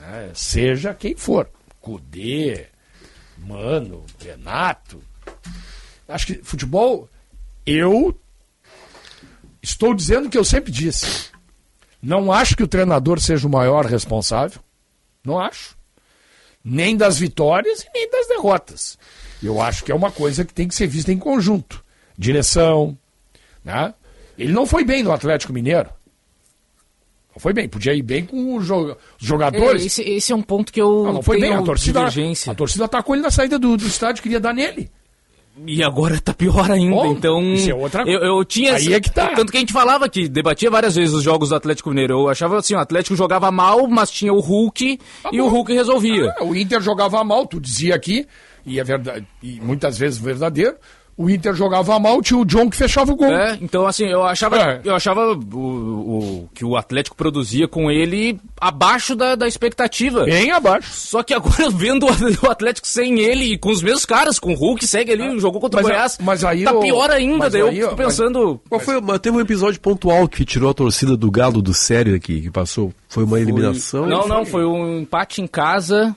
[0.00, 0.30] Né?
[0.34, 1.48] Seja quem for.
[1.80, 2.66] Cudê,
[3.38, 5.02] Mano, Renato.
[6.08, 7.08] Acho que futebol,
[7.64, 8.18] eu
[9.62, 11.30] estou dizendo o que eu sempre disse.
[12.02, 14.60] Não acho que o treinador seja o maior responsável.
[15.24, 15.76] Não acho.
[16.64, 18.98] Nem das vitórias e nem das derrotas.
[19.42, 21.84] Eu acho que é uma coisa que tem que ser vista em conjunto.
[22.16, 22.96] Direção,
[23.64, 23.92] né?
[24.38, 25.90] Ele não foi bem no Atlético Mineiro.
[27.38, 28.64] Foi bem, podia ir bem com os
[29.18, 29.82] jogadores.
[29.82, 31.04] É, esse, esse, é um ponto que eu.
[31.04, 34.22] Não, não foi bem, a torcida, a torcida atacou ele na saída do, do estádio,
[34.22, 34.90] queria dar nele.
[35.64, 37.54] E agora tá pior ainda, Bom, então.
[37.54, 38.18] Isso é outra coisa.
[38.18, 38.74] Eu, eu, tinha.
[38.74, 39.28] Aí é que tá.
[39.28, 42.14] Tanto que a gente falava que debatia várias vezes os jogos do Atlético Mineiro.
[42.14, 45.44] Eu achava assim, o Atlético jogava mal, mas tinha o Hulk tá e bom.
[45.44, 46.34] o Hulk resolvia.
[46.38, 48.26] Ah, o Inter jogava mal, tu dizia aqui,
[48.66, 50.76] e é verdade, e muitas vezes verdadeiro.
[51.16, 53.32] O Inter jogava mal, tinha o John que fechava o gol.
[53.32, 54.80] É, então assim, eu achava, é.
[54.84, 60.24] eu achava o, o, que o Atlético produzia com ele abaixo da, da expectativa.
[60.24, 60.92] Bem abaixo.
[60.92, 64.54] Só que agora vendo o Atlético sem ele e com os mesmos caras, com o
[64.54, 65.38] Hulk, segue ali, é.
[65.38, 66.18] jogou contra mas, o Goiás.
[66.20, 68.60] Mas aí tá pior ainda, daí aí, eu fico pensando.
[68.68, 72.14] Qual foi, mas teve um episódio pontual que tirou a torcida do Galo do sério
[72.14, 72.92] aqui, que passou.
[73.08, 74.02] Foi uma eliminação?
[74.02, 74.10] Foi...
[74.10, 74.28] Não, foi...
[74.28, 76.14] não, foi um empate em casa.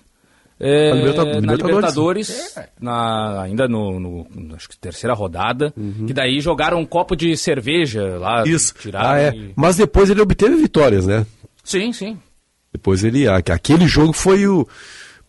[0.59, 2.69] É, Libertadores, na Libertadores, é.
[2.81, 6.05] na, ainda no, no, acho que terceira rodada, uhum.
[6.05, 8.43] que daí jogaram um copo de cerveja lá.
[8.45, 8.73] Isso.
[8.93, 9.29] Ah, é.
[9.29, 9.53] E...
[9.55, 11.25] Mas depois ele obteve vitórias, né?
[11.63, 12.17] Sim, sim.
[12.73, 13.25] Depois ele.
[13.27, 14.67] Aquele jogo foi o.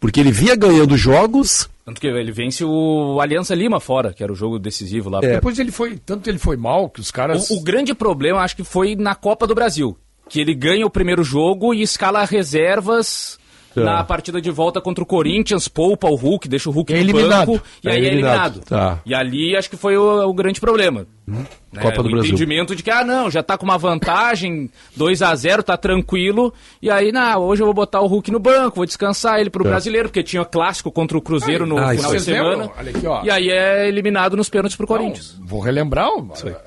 [0.00, 1.68] Porque ele vinha ganhando jogos.
[1.84, 5.20] Tanto que ele vence o Aliança Lima fora, que era o jogo decisivo lá.
[5.22, 5.34] É.
[5.34, 5.96] Depois ele foi.
[5.96, 7.50] Tanto ele foi mal que os caras.
[7.50, 9.96] O, o grande problema, acho que foi na Copa do Brasil.
[10.28, 13.39] Que ele ganha o primeiro jogo e escala reservas
[13.74, 13.82] Tá.
[13.82, 17.02] Na partida de volta contra o Corinthians, poupa o Hulk, deixa o Hulk é no
[17.02, 17.46] eliminado.
[17.52, 18.34] banco e é aí eliminado.
[18.34, 18.60] é eliminado.
[18.66, 19.00] Tá.
[19.06, 21.06] E ali acho que foi o, o grande problema.
[21.28, 21.44] Hum.
[21.72, 21.82] Né?
[21.82, 22.30] Copa do o Brasil.
[22.30, 26.52] entendimento de que, ah, não, já tá com uma vantagem, 2 a 0 tá tranquilo.
[26.82, 29.64] E aí, não, hoje eu vou botar o Hulk no banco, vou descansar ele pro
[29.64, 29.70] é.
[29.70, 32.64] brasileiro, porque tinha clássico contra o Cruzeiro no ah, final de semana.
[32.76, 35.36] Aqui, e aí é eliminado nos pênaltis pro Corinthians.
[35.38, 36.08] Não, vou relembrar,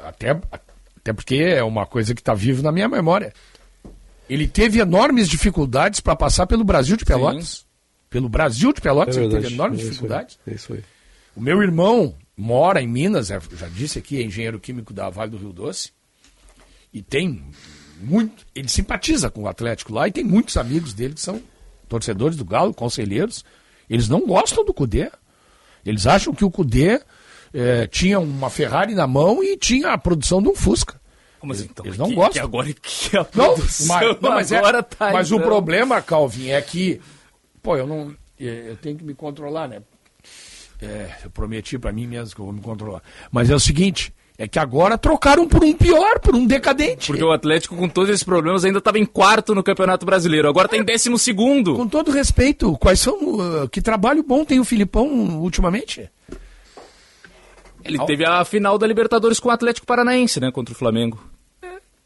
[0.05, 3.33] até, até porque é uma coisa que tá vivo na minha memória.
[4.33, 7.49] Ele teve enormes dificuldades para passar pelo Brasil de Pelotas.
[7.49, 7.65] Sim.
[8.09, 10.39] Pelo Brasil de Pelotas, é ele teve enormes é dificuldades.
[10.47, 10.53] Aí.
[10.53, 10.83] É isso aí.
[11.35, 15.29] O meu irmão mora em Minas, é, já disse aqui, é engenheiro químico da Vale
[15.29, 15.91] do Rio Doce.
[16.91, 17.43] E tem
[18.01, 18.43] muito.
[18.55, 21.39] Ele simpatiza com o Atlético lá e tem muitos amigos dele que são
[21.87, 23.45] torcedores do Galo, conselheiros.
[23.87, 25.11] Eles não gostam do Cudê.
[25.85, 26.99] Eles acham que o Cudê
[27.53, 30.99] é, tinha uma Ferrari na mão e tinha a produção de um Fusca.
[31.43, 31.85] Como assim, então?
[31.85, 32.31] Eles não que, gostam.
[32.31, 36.01] Que agora que a não, mas, não, mas, é, agora é, tá mas o problema,
[36.01, 37.01] Calvin, é que,
[37.61, 39.81] pô, eu não, é, eu tenho que me controlar, né?
[40.81, 43.03] É, eu prometi para mim mesmo que eu vou me controlar.
[43.29, 47.07] Mas é o seguinte, é que agora trocaram por um pior, por um decadente.
[47.07, 50.47] Porque o Atlético, com todos esses problemas, ainda estava em quarto no Campeonato Brasileiro.
[50.47, 51.75] Agora está em décimo segundo.
[51.75, 53.17] Com todo respeito, quais são.
[53.17, 55.05] Uh, que trabalho bom tem o Filipão
[55.41, 56.09] ultimamente?
[57.83, 60.49] Ele teve a final da Libertadores com o Atlético Paranaense, né?
[60.53, 61.32] Contra o Flamengo.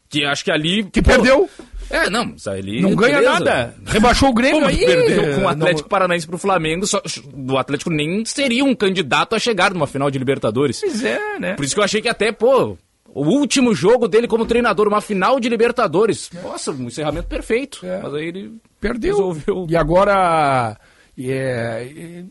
[0.08, 0.84] Que acho que ali.
[0.84, 1.48] Que pô, perdeu.
[1.90, 2.82] É, não, ali.
[2.82, 3.32] Não ganha beleza.
[3.32, 3.74] nada.
[3.86, 4.84] Rebaixou o Grêmio aí.
[4.84, 5.88] Perdeu com o Atlético não...
[5.88, 6.86] Paranaense pro Flamengo.
[6.86, 7.02] Só,
[7.34, 10.80] o Atlético nem seria um candidato a chegar numa final de Libertadores.
[10.80, 11.54] Pois é, né?
[11.54, 15.00] Por isso que eu achei que até, pô, o último jogo dele como treinador, uma
[15.00, 16.30] final de Libertadores.
[16.34, 16.42] É.
[16.42, 17.80] Nossa, um encerramento perfeito.
[17.84, 18.00] É.
[18.02, 19.16] Mas aí ele perdeu.
[19.16, 19.66] Resolveu.
[19.68, 20.76] E agora.
[21.18, 22.24] É,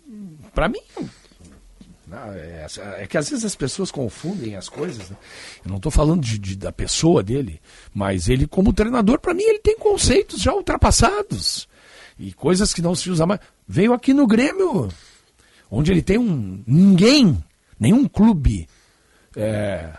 [0.54, 0.80] para mim,
[2.36, 2.66] é,
[3.02, 5.10] é, que às vezes as pessoas confundem as coisas.
[5.10, 5.18] Né?
[5.66, 7.60] Eu não estou falando de, de, da pessoa dele,
[7.94, 11.68] mas ele, como treinador, para mim, ele tem conceitos já ultrapassados.
[12.18, 13.42] E coisas que não se usam mais.
[13.68, 14.90] Veio aqui no Grêmio,
[15.70, 16.64] onde ele tem um.
[16.66, 17.44] Ninguém,
[17.80, 18.68] nenhum clube
[19.36, 19.94] é,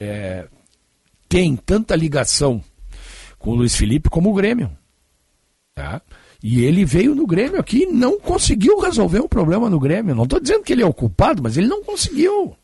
[0.00, 0.48] é,
[1.28, 2.64] tem tanta ligação
[3.38, 4.76] com o Luiz Felipe como o Grêmio.
[5.74, 6.02] Tá?
[6.42, 10.14] E ele veio no Grêmio aqui e não conseguiu resolver um problema no Grêmio.
[10.14, 12.56] Não estou dizendo que ele é o culpado, mas ele não conseguiu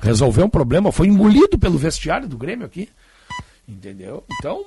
[0.00, 0.92] resolver um problema.
[0.92, 2.88] Foi engolido pelo vestiário do Grêmio aqui.
[3.68, 4.22] Entendeu?
[4.38, 4.66] Então.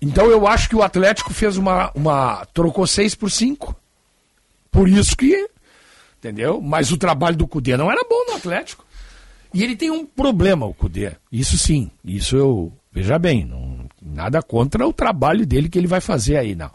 [0.00, 1.92] Então eu acho que o Atlético fez uma.
[1.94, 3.76] uma trocou 6 por 5.
[4.70, 5.48] Por isso que.
[6.18, 6.62] Entendeu?
[6.62, 8.86] Mas o trabalho do Cudê não era bom no Atlético.
[9.52, 11.12] E ele tem um problema, o Cudê.
[11.30, 11.90] Isso sim.
[12.04, 13.69] Isso eu, Veja bem, não,
[14.10, 16.70] nada contra o trabalho dele que ele vai fazer aí, não.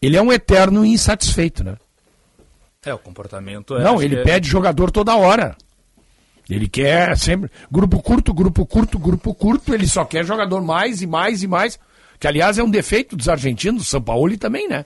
[0.00, 1.76] Ele é um eterno insatisfeito, né?
[2.84, 3.82] É, o comportamento é.
[3.82, 4.22] Não, ele é...
[4.22, 5.56] pede jogador toda hora.
[6.48, 7.50] Ele quer sempre.
[7.70, 9.74] Grupo curto, grupo curto, grupo curto.
[9.74, 11.78] Ele só quer jogador mais e mais e mais.
[12.18, 14.84] Que, aliás, é um defeito dos argentinos, do São Paulo também, né?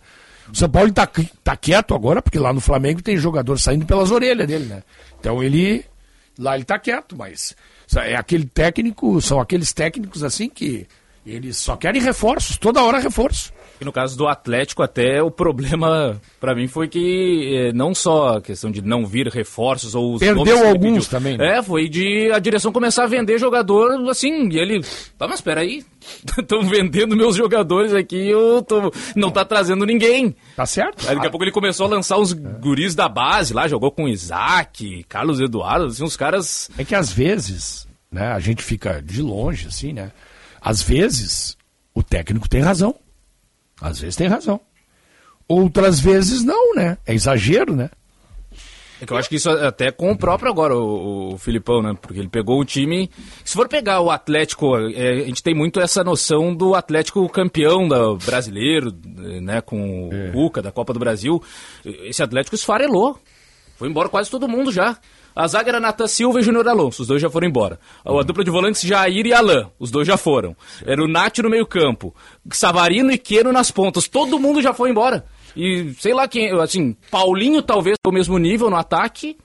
[0.53, 1.09] O São Paulo tá,
[1.45, 4.83] tá quieto agora, porque lá no Flamengo tem jogador saindo pelas orelhas dele, né?
[5.21, 5.85] Então ele.
[6.39, 7.55] Lá ele tá quieto, mas.
[7.97, 10.89] É aquele técnico, são aqueles técnicos assim que
[11.25, 13.53] eles só querem reforços, toda hora reforço.
[13.81, 18.37] E no caso do Atlético, até o problema para mim foi que eh, não só
[18.37, 21.37] a questão de não vir reforços ou os Perdeu alguns também.
[21.37, 21.59] Né?
[21.59, 24.81] É, foi de a direção começar a vender jogador assim, e ele.
[25.19, 25.85] Tá, mas aí
[26.39, 30.35] Estão vendendo meus jogadores aqui, eu tô, não tá trazendo ninguém.
[30.57, 31.09] Tá certo.
[31.09, 34.09] Aí daqui a pouco ele começou a lançar os guris da base lá, jogou com
[34.09, 36.71] Isaac, Carlos Eduardo, assim, uns caras.
[36.79, 40.11] É que às vezes, né, a gente fica de longe, assim, né?
[40.63, 41.57] Às vezes,
[41.93, 42.95] o técnico tem razão.
[43.81, 44.61] Às vezes tem razão.
[45.49, 46.97] Outras vezes não, né?
[47.05, 47.91] É exagero, né?
[49.01, 51.93] É que eu acho que isso até com o próprio agora, o, o Filipão, né?
[52.01, 53.11] Porque ele pegou o time.
[53.45, 57.89] Se for pegar o Atlético, é, a gente tem muito essa noção do Atlético campeão
[57.89, 58.95] da, brasileiro,
[59.43, 59.61] né?
[59.61, 60.31] Com o é.
[60.31, 61.43] Cuca, da Copa do Brasil.
[61.85, 63.19] Esse Atlético esfarelou.
[63.77, 64.97] Foi embora quase todo mundo já.
[65.35, 67.79] A zaga era Natan Silva e Júnior Alonso, os dois já foram embora.
[68.05, 70.57] A, a dupla de volantes Jair e Alain, os dois já foram.
[70.85, 72.15] Era o Nath no meio campo,
[72.51, 75.25] Savarino e Queno nas pontas, todo mundo já foi embora.
[75.57, 79.37] E sei lá quem, assim, Paulinho talvez o mesmo nível no ataque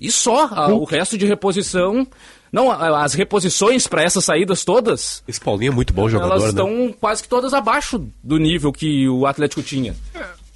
[0.00, 0.46] e só.
[0.46, 2.06] A, o resto de reposição
[2.54, 5.24] não, as reposições para essas saídas todas.
[5.26, 6.34] Esse Paulinho é muito bom jogador.
[6.34, 6.94] Elas estão né?
[7.00, 9.92] quase que todas abaixo do nível que o Atlético tinha.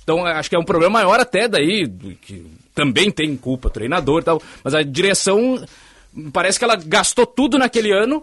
[0.04, 1.88] Então acho que é um problema maior até daí,
[2.22, 2.46] que
[2.78, 5.60] também tem culpa, treinador e tal, mas a direção
[6.32, 8.22] parece que ela gastou tudo naquele ano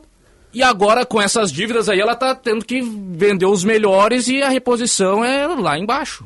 [0.54, 4.48] e agora com essas dívidas aí ela tá tendo que vender os melhores e a
[4.48, 6.26] reposição é lá embaixo.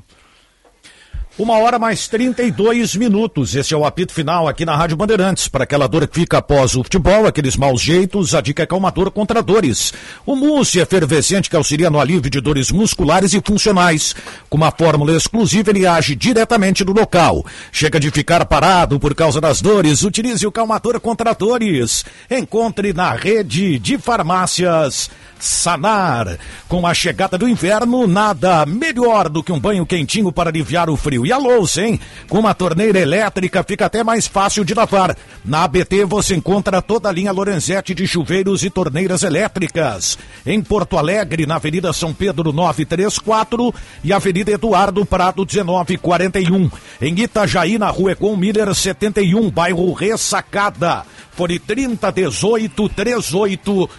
[1.40, 3.56] Uma hora mais 32 minutos.
[3.56, 5.48] Esse é o apito final aqui na Rádio Bandeirantes.
[5.48, 9.10] Para aquela dor que fica após o futebol, aqueles maus jeitos, a dica é calmador
[9.10, 9.94] contra dores.
[10.26, 14.14] O mousse efervescente que auxilia no alívio de dores musculares e funcionais.
[14.50, 17.46] Com uma fórmula exclusiva, ele age diretamente no local.
[17.72, 22.04] Chega de ficar parado por causa das dores, utilize o calmador contra dores.
[22.30, 26.38] Encontre na rede de farmácias Sanar.
[26.68, 30.98] Com a chegada do inverno, nada melhor do que um banho quentinho para aliviar o
[30.98, 31.26] frio.
[31.30, 32.00] E a louça, hein?
[32.28, 35.16] Com uma torneira elétrica fica até mais fácil de lavar.
[35.46, 40.18] Na ABT você encontra toda a linha Lorenzetti de chuveiros e torneiras elétricas.
[40.44, 43.72] Em Porto Alegre, na Avenida São Pedro 934
[44.04, 46.72] e Avenida Eduardo Prado 1941.
[47.00, 51.06] Em Itajaí, na Rua Econ Miller 71, bairro Ressacada.
[51.34, 53.90] Fone 3018 3800.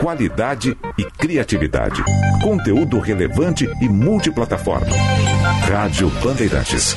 [0.00, 2.02] Qualidade e criatividade.
[2.42, 4.86] Conteúdo relevante e multiplataforma.
[5.68, 6.96] Rádio Bandeirantes.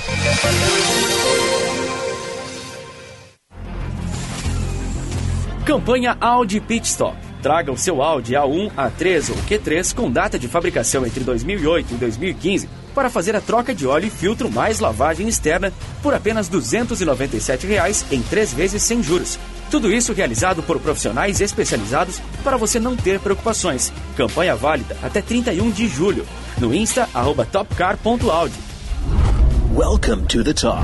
[5.65, 10.47] Campanha Audi Pit Stop Traga o seu Audi A1, A3 ou Q3 com data de
[10.47, 15.27] fabricação entre 2008 e 2015 para fazer a troca de óleo e filtro mais lavagem
[15.27, 19.37] externa por apenas 297 reais em três vezes sem juros.
[19.73, 23.91] Tudo isso realizado por profissionais especializados para você não ter preocupações.
[24.15, 26.27] Campanha válida até 31 de julho.
[26.59, 28.53] No Insta, arroba topcar.audi.
[29.73, 30.83] Welcome to the top.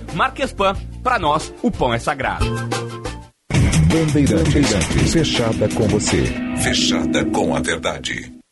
[0.13, 2.45] Marquespan para nós, o pão é sagrado.
[3.91, 6.23] Bandeirantes, fechada com você.
[6.57, 8.40] Fechada com a verdade.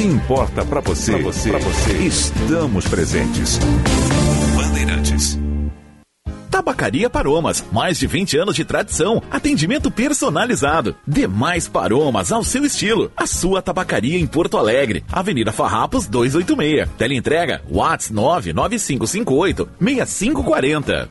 [0.00, 3.58] Se importa para você, pra você, pra você, estamos presentes.
[4.56, 5.38] Bandeirantes.
[6.50, 10.96] Tabacaria Paromas, mais de 20 anos de tradição, atendimento personalizado.
[11.06, 13.12] Demais Paromas ao seu estilo.
[13.14, 16.88] A sua tabacaria em Porto Alegre, Avenida Farrapos 286.
[16.96, 21.10] Teleentrega, Whats 99558 6540.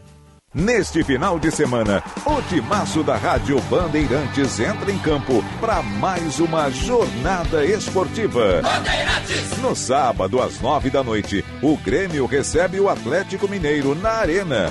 [0.53, 6.69] Neste final de semana, o timaço da Rádio Bandeirantes entra em campo para mais uma
[6.69, 8.61] jornada esportiva.
[8.61, 9.57] Bandeirantes!
[9.59, 14.69] No sábado, às nove da noite, o Grêmio recebe o Atlético Mineiro na Arena.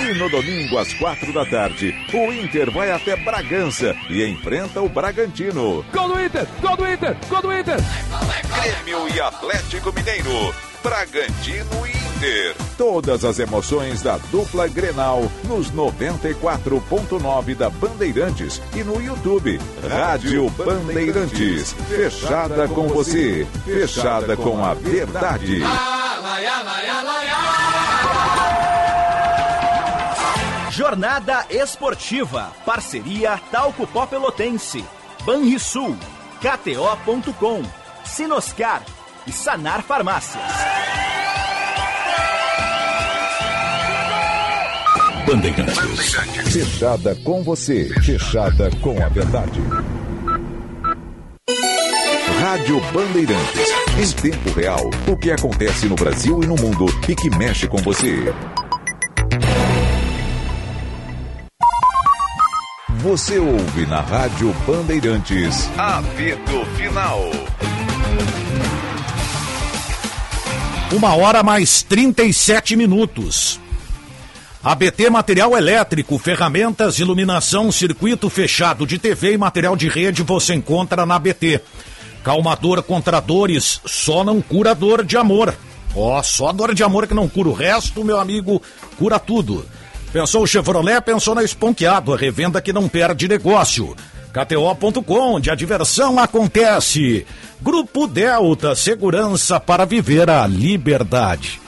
[0.00, 4.88] E no domingo, às quatro da tarde, o Inter vai até Bragança e enfrenta o
[4.88, 5.84] Bragantino.
[5.92, 6.46] Gol do Inter!
[6.60, 7.16] Gol do Inter!
[7.28, 7.76] Gol do Inter!
[8.62, 10.54] Grêmio e Atlético Mineiro.
[10.80, 11.97] Bragantino e
[12.76, 19.60] Todas as emoções da dupla Grenal nos 94.9 da Bandeirantes e no YouTube.
[19.88, 21.72] Rádio Bandeirantes.
[21.88, 23.46] Fechada com você.
[23.64, 25.62] Fechada com a verdade.
[30.70, 32.52] Jornada Esportiva.
[32.64, 34.84] Parceria Talco Pó Pelotense.
[35.24, 35.96] Banrisul.
[36.40, 37.62] KTO.com.
[38.04, 38.82] Sinoscar
[39.26, 41.17] e Sanar Farmácias.
[45.28, 46.14] Bandeirantes.
[46.50, 47.84] Fechada com você.
[48.02, 49.60] Fechada com a verdade.
[52.40, 53.68] Rádio Bandeirantes.
[53.98, 57.76] Em tempo real, o que acontece no Brasil e no mundo e que mexe com
[57.76, 58.32] você.
[62.96, 65.68] Você ouve na Rádio Bandeirantes.
[65.76, 67.30] Apito Final.
[70.90, 73.60] Uma hora mais 37 minutos.
[74.62, 81.06] ABT Material Elétrico, ferramentas, iluminação, circuito fechado de TV e material de rede você encontra
[81.06, 81.60] na ABT.
[82.24, 85.54] Calmador contra dores, só não cura dor de amor.
[85.94, 88.60] Ó, oh, só dor de amor que não cura o resto, meu amigo,
[88.98, 89.64] cura tudo.
[90.12, 93.96] Pensou o Chevrolet, pensou na Esponqueado, a revenda que não perde negócio.
[94.32, 97.24] KTO.com, onde a diversão acontece.
[97.60, 101.60] Grupo Delta, segurança para viver a liberdade.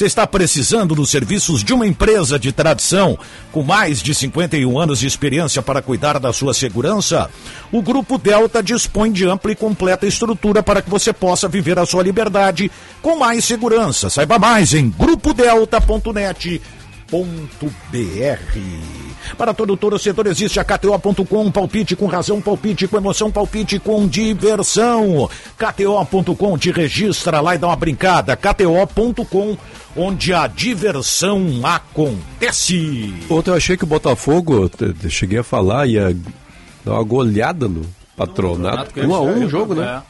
[0.00, 3.18] Você está precisando dos serviços de uma empresa de tradição
[3.52, 7.28] com mais de 51 anos de experiência para cuidar da sua segurança?
[7.70, 11.84] O Grupo Delta dispõe de ampla e completa estrutura para que você possa viver a
[11.84, 12.70] sua liberdade
[13.02, 14.08] com mais segurança.
[14.08, 14.88] Saiba mais em
[17.10, 18.40] grupodelta.net
[19.36, 25.28] para todo torcedor existe a KTO.com, palpite com razão, palpite com emoção, palpite com diversão.
[25.58, 28.36] KTO.com te registra lá e dá uma brincada.
[28.36, 29.56] KTO.com,
[29.96, 33.14] onde a diversão acontece.
[33.28, 34.70] Ontem eu achei que o Botafogo,
[35.08, 36.16] cheguei a falar, ia
[36.84, 37.82] dar uma goleada no
[38.16, 38.98] patronato.
[39.00, 40.02] Um a um o jogo, né?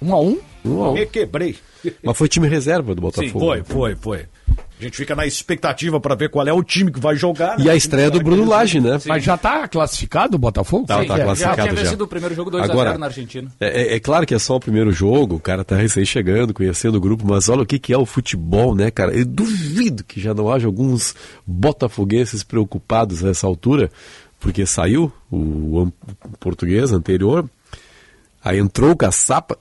[0.00, 0.38] Um a um?
[0.64, 0.94] Um a um.
[0.94, 1.56] Me quebrei.
[2.02, 3.28] Mas foi time reserva do Botafogo.
[3.28, 4.26] Sim, foi, foi, foi.
[4.78, 7.58] A gente fica na expectativa para ver qual é o time que vai jogar.
[7.58, 7.64] Né?
[7.64, 8.98] E a estreia do Bruno Lage, né?
[8.98, 9.08] Sim.
[9.08, 10.86] Mas já está classificado o Botafogo?
[10.86, 11.62] Tá, Sim, tá classificado já.
[11.64, 13.50] Já tinha vencido o primeiro jogo 2x0 na Argentina.
[13.58, 16.52] É, é, é, claro que é só o primeiro jogo, o cara tá recém chegando,
[16.52, 19.14] conhecendo o grupo, mas olha o que, que é o futebol, né, cara?
[19.14, 21.14] Eu duvido que já não haja alguns
[21.46, 23.90] botafoguenses preocupados nessa altura,
[24.38, 25.92] porque saiu o, o
[26.38, 27.48] português anterior,
[28.44, 29.56] aí entrou o Caçapa,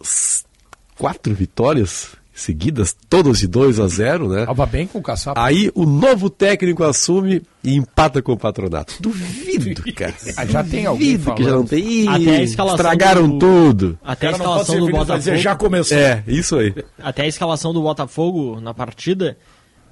[0.97, 4.45] quatro vitórias seguidas, todas de 2 a 0 né?
[4.45, 5.41] Tava bem com o Caçapa.
[5.41, 8.95] Aí o novo técnico assume e empata com o patronato.
[8.99, 10.13] Duvido, cara.
[10.35, 11.79] Ah, já tem alguém Duvido que já não tem.
[11.79, 13.39] Ih, Até a escalação estragaram do...
[13.39, 13.99] tudo.
[14.03, 15.17] Até a escalação do Botafogo.
[15.17, 15.97] Dizer, já começou.
[15.97, 16.75] É, isso aí.
[16.99, 19.37] Até a escalação do Botafogo na partida.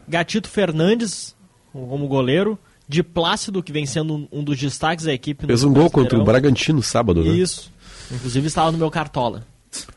[0.05, 1.33] Gatito Fernandes
[1.71, 2.59] como goleiro.
[2.85, 5.47] De Plácido, que vem sendo um dos destaques da equipe.
[5.47, 7.29] Fez um gol contra o Bragantino sábado, né?
[7.31, 7.71] Isso.
[8.11, 9.47] Inclusive estava no meu cartola.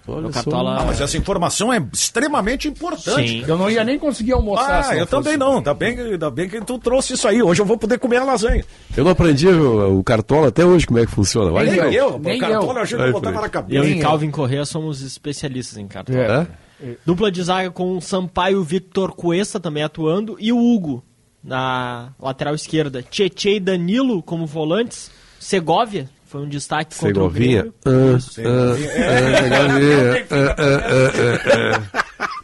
[0.06, 0.78] Olha o Cartola...
[0.80, 3.28] Ah, mas essa informação é extremamente importante.
[3.28, 3.44] Sim.
[3.46, 4.90] Eu não ia nem conseguir almoçar.
[4.90, 5.58] Ah, eu também não.
[5.58, 7.42] Ainda bem, ainda bem que tu trouxe isso aí.
[7.42, 8.64] Hoje eu vou poder comer a lasanha.
[8.96, 11.50] Eu não aprendi o, o Cartola até hoje como é que funciona.
[11.50, 12.82] Vai nem eu, eu, nem o Cartola eu.
[12.82, 13.84] a gente não botava na cabeça.
[13.84, 16.48] Eu e Calvin Correa somos especialistas em Cartola.
[16.80, 16.94] É.
[17.04, 21.02] Dupla de zaga com Sampaio Victor Cuesta também atuando e o Hugo
[21.42, 23.02] na lateral esquerda.
[23.02, 25.10] Tietê e Danilo como volantes.
[25.38, 27.72] Segovia foi um destaque Segovinha.
[27.82, 28.76] contra o Grêmio.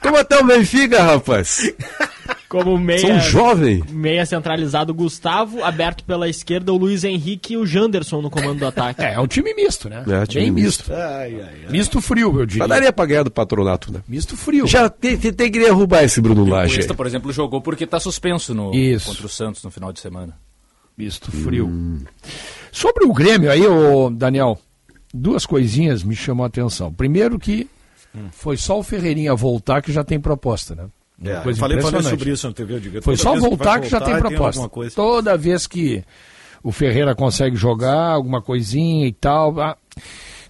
[0.00, 1.70] Como até o Benfica, rapaz.
[2.48, 3.82] Como meia, São jovem.
[3.90, 8.66] meia centralizado Gustavo, aberto pela esquerda o Luiz Henrique e o Janderson no comando do
[8.66, 9.02] ataque.
[9.02, 10.04] É, é um time misto, né?
[10.06, 10.90] É, time Bem misto.
[10.90, 10.92] misto.
[10.92, 11.70] Ai, ai, ai.
[11.70, 12.60] Misto frio, eu diria.
[12.60, 14.00] Mas daria pra ganhar do patronato, né?
[14.08, 14.66] Misto frio.
[14.66, 16.72] Já tem, tem, tem que derrubar esse Bruno Lage.
[16.74, 19.06] O Cuesta, por exemplo, jogou porque tá suspenso no, Isso.
[19.06, 20.36] contra o Santos no final de semana.
[20.96, 21.66] Misto frio.
[21.68, 22.00] Hum.
[22.72, 24.58] Sobre o Grêmio aí, ô Daniel,
[25.12, 26.90] duas coisinhas me chamam a atenção.
[26.90, 27.68] Primeiro que
[28.14, 28.28] hum.
[28.32, 30.86] foi só o Ferreirinha voltar que já tem proposta, né?
[31.22, 33.90] É, eu falei, falei sobre isso na TV, eu digo, Foi só voltar que, que
[33.90, 34.68] já tem proposta.
[34.68, 36.02] Tem Toda vez que
[36.64, 39.76] o Ferreira consegue jogar alguma coisinha e tal, ah,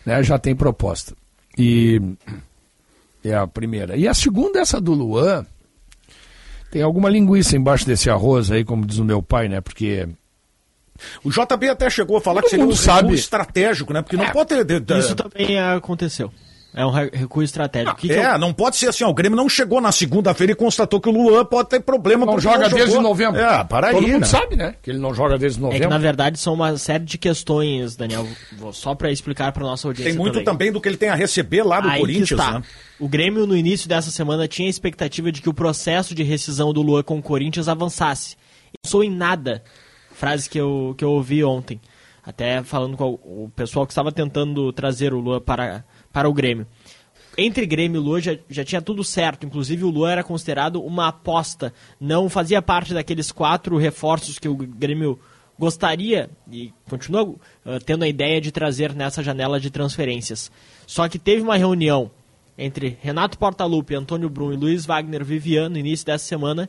[0.07, 1.14] né, já tem proposta.
[1.59, 2.01] E
[3.25, 3.97] é a primeira.
[3.97, 5.45] E a segunda, essa do Luan,
[6.70, 9.61] tem alguma linguiça embaixo desse arroz aí, como diz o meu pai, né?
[9.61, 10.09] Porque
[11.24, 13.14] o JB até chegou a falar Todo que seria um sabe.
[13.14, 14.03] estratégico, né?
[14.03, 14.98] Porque não é, pode ter.
[14.98, 16.30] Isso também aconteceu.
[16.74, 17.90] É um recuo estratégico.
[17.90, 18.38] Não, que é, eu...
[18.38, 19.05] não pode ser assim.
[19.05, 22.24] Ó, o Grêmio não chegou na segunda-feira e constatou que o Luan pode ter problema.
[22.24, 23.38] Não joga não desde novembro.
[23.38, 24.12] É, para Todo aí.
[24.12, 24.26] mundo né?
[24.26, 24.74] sabe, né?
[24.82, 25.84] Que ele não joga desde novembro.
[25.84, 28.26] É que na verdade são uma série de questões, Daniel.
[28.72, 30.12] Só para explicar para nossa audiência.
[30.12, 30.44] Tem muito também.
[30.44, 30.72] também.
[30.72, 32.40] do que ele tem a receber lá do aí Corinthians.
[32.40, 32.62] Né?
[32.98, 36.72] O Grêmio no início dessa semana tinha a expectativa de que o processo de rescisão
[36.72, 38.34] do Luan com o Corinthians avançasse.
[38.82, 39.62] Não sou em nada.
[40.23, 41.81] Frase que eu, que eu ouvi ontem.
[42.25, 46.64] Até falando com o pessoal que estava tentando trazer o Luan para, para o Grêmio
[47.37, 49.45] entre Grêmio e Lua já, já tinha tudo certo.
[49.45, 51.73] Inclusive o Lua era considerado uma aposta.
[51.99, 55.18] Não fazia parte daqueles quatro reforços que o Grêmio
[55.59, 57.39] gostaria e continua uh,
[57.85, 60.53] tendo a ideia de trazer nessa janela de transferências.
[60.87, 62.12] Só que teve uma reunião
[62.57, 66.68] entre Renato Portaluppi, Antônio Brum e Luiz Wagner Vivian no início dessa semana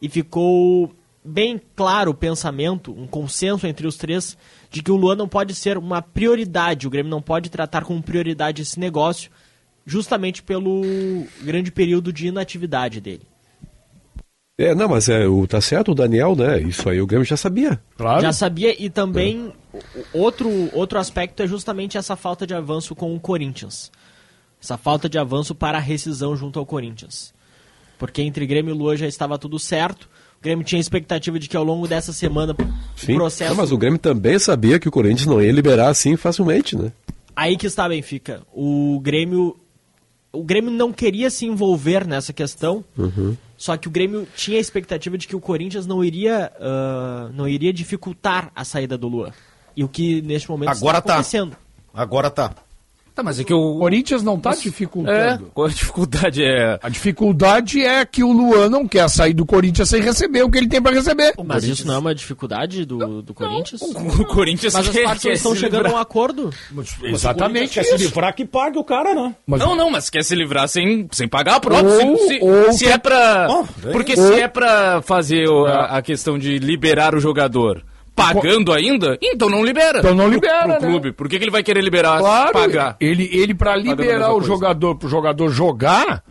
[0.00, 0.94] e ficou
[1.24, 4.36] bem claro o pensamento, um consenso entre os três
[4.70, 8.02] de que o Luan não pode ser uma prioridade, o Grêmio não pode tratar como
[8.02, 9.30] prioridade esse negócio,
[9.86, 10.82] justamente pelo
[11.42, 13.26] grande período de inatividade dele.
[14.58, 16.60] É, não, mas é, o, tá certo o Daniel, né?
[16.60, 17.80] Isso aí o Grêmio já sabia.
[17.96, 18.20] Claro.
[18.20, 19.78] Já sabia e também é.
[20.12, 23.90] outro, outro aspecto é justamente essa falta de avanço com o Corinthians.
[24.62, 27.34] Essa falta de avanço para a rescisão junto ao Corinthians.
[27.98, 30.08] Porque entre Grêmio e Lua já estava tudo certo.
[30.42, 32.52] O Grêmio tinha expectativa de que ao longo dessa semana
[32.96, 33.12] Sim.
[33.12, 33.50] o processo.
[33.50, 36.90] Não, mas o Grêmio também sabia que o Corinthians não ia liberar assim facilmente, né?
[37.36, 38.42] Aí que está, Benfica.
[38.52, 39.56] O Grêmio
[40.32, 43.36] o Grêmio não queria se envolver nessa questão, uhum.
[43.56, 47.46] só que o Grêmio tinha a expectativa de que o Corinthians não iria, uh, não
[47.46, 49.30] iria dificultar a saída do Luan.
[49.76, 51.50] E o que neste momento Agora está acontecendo.
[51.50, 51.58] Tá.
[51.94, 52.52] Agora tá.
[53.14, 55.44] Tá, mas é que o Corinthians não está dificultando.
[55.46, 56.78] É, qual a dificuldade é?
[56.82, 60.56] A dificuldade é que o Luan não quer sair do Corinthians sem receber o que
[60.56, 61.34] ele tem para receber.
[61.44, 63.82] Mas isso não é uma dificuldade do, do Corinthians?
[63.82, 66.50] Não, o Corinthians Mas as partes quer estão chegando a um acordo.
[66.70, 67.74] Mas, Exatamente.
[67.74, 69.34] Quer se livrar que pague o cara, né?
[69.46, 71.84] Mas, não, não, mas quer se livrar sem, sem pagar pronto.
[71.84, 73.46] Ou, se, ou se, é pra.
[73.50, 77.84] Oh, porque ou, se é pra fazer a, a questão de liberar o jogador
[78.14, 79.98] pagando ainda, então não libera.
[79.98, 80.88] Então não libera, pro, pro né?
[80.88, 81.12] clube.
[81.12, 82.96] Por que, que ele vai querer liberar, claro, pagar?
[83.00, 84.46] Ele, ele para liberar o coisa.
[84.46, 86.22] jogador, pro jogador jogar,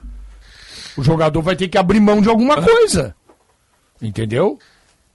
[0.97, 2.61] o jogador vai ter que abrir mão de alguma ah.
[2.61, 3.15] coisa.
[4.01, 4.57] Entendeu?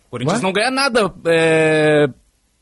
[0.06, 2.08] O Corinthians não ganha nada é,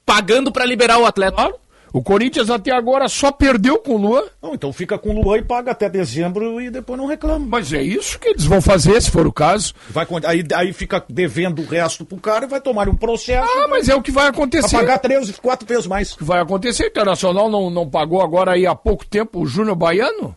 [0.04, 1.36] pagando para liberar o atleta.
[1.36, 1.63] Claro.
[1.94, 4.24] O Corinthians até agora só perdeu com o Luan.
[4.42, 7.46] Não, então fica com o Luan e paga até dezembro e depois não reclama.
[7.48, 9.72] Mas é isso que eles vão fazer, se for o caso.
[9.90, 13.48] Vai, aí, aí fica devendo o resto pro cara e vai tomar um processo.
[13.48, 14.74] Ah, mas é o que vai acontecer.
[14.74, 16.14] Vai pagar três, quatro vezes mais.
[16.14, 16.82] O que vai acontecer?
[16.82, 20.36] O Internacional não, não pagou agora aí há pouco tempo o Júnior Baiano?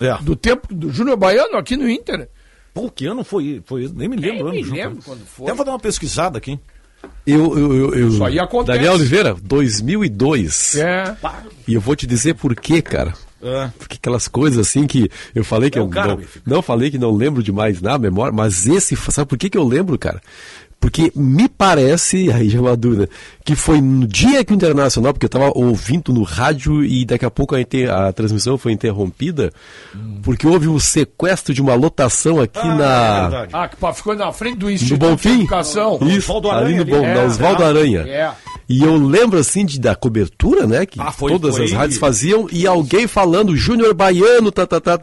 [0.00, 0.16] É.
[0.22, 2.30] Do tempo do Júnior Baiano aqui no Inter.
[2.72, 3.62] Pô, que ano foi?
[3.66, 4.50] foi nem me lembro.
[4.52, 5.44] Nem me lembro quando foi.
[5.44, 6.58] Até vou dar uma pesquisada aqui.
[7.26, 8.78] Eu, eu, eu, Isso aí acontece.
[8.78, 10.76] Daniel Oliveira, 2002.
[10.76, 11.16] É.
[11.66, 13.12] E eu vou te dizer por quê, cara.
[13.42, 13.70] É.
[13.78, 16.98] Porque aquelas coisas assim que eu falei que é eu cara, não, não falei que
[16.98, 20.20] não lembro demais na memória, mas esse, sabe por que, que eu lembro, cara?
[20.80, 23.08] Porque me parece, aí já é uma dúvida,
[23.44, 27.24] que foi no dia que o Internacional, porque eu estava ouvindo no rádio e daqui
[27.24, 29.52] a pouco a, inter, a transmissão foi interrompida,
[29.94, 30.20] hum.
[30.22, 33.44] porque houve o um sequestro de uma lotação aqui ah, na.
[33.44, 35.30] É ah, que ficou na frente do Instituto do Bonfim?
[35.30, 35.98] de Educação.
[36.02, 38.00] Isso, ali no Bom, é, na Osvaldo é, Aranha.
[38.00, 38.32] É.
[38.68, 40.84] E eu lembro assim de, da cobertura, né?
[40.84, 41.64] Que ah, foi, todas foi.
[41.64, 45.00] as rádios faziam, e alguém falando, Júnior Baiano, tá, tá, tá.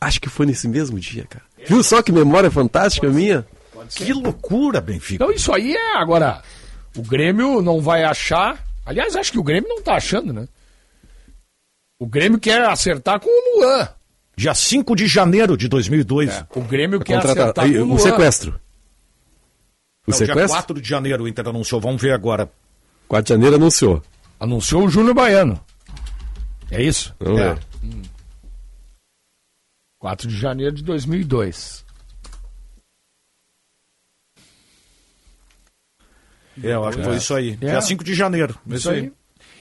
[0.00, 1.44] Acho que foi nesse mesmo dia, cara.
[1.66, 3.44] Viu só que memória fantástica minha?
[3.94, 5.24] Que loucura, Benfica.
[5.24, 6.42] Então isso aí é agora.
[6.96, 8.64] O Grêmio não vai achar.
[8.84, 10.48] Aliás, acho que o Grêmio não tá achando, né?
[11.98, 13.88] O Grêmio quer acertar com o Luan.
[14.36, 16.30] Dia 5 de janeiro de 2002.
[16.30, 17.94] É, o Grêmio quer acertar com o Luan.
[17.94, 18.60] O sequestro.
[20.06, 20.46] O não, sequestro?
[20.46, 21.80] Dia 4 de janeiro o Inter anunciou.
[21.80, 22.50] Vamos ver agora.
[23.08, 24.02] 4 de janeiro anunciou.
[24.38, 25.58] Anunciou o Júnior Baiano.
[26.70, 27.14] É isso?
[27.18, 27.54] Vamos é.
[27.54, 27.62] ver.
[27.82, 28.02] Hum.
[29.98, 31.85] 4 de janeiro de 2002.
[36.62, 37.58] É, eu acho que foi isso aí.
[37.60, 37.66] É.
[37.66, 38.54] Dia 5 de janeiro.
[38.66, 39.00] Isso, isso aí.
[39.00, 39.12] aí.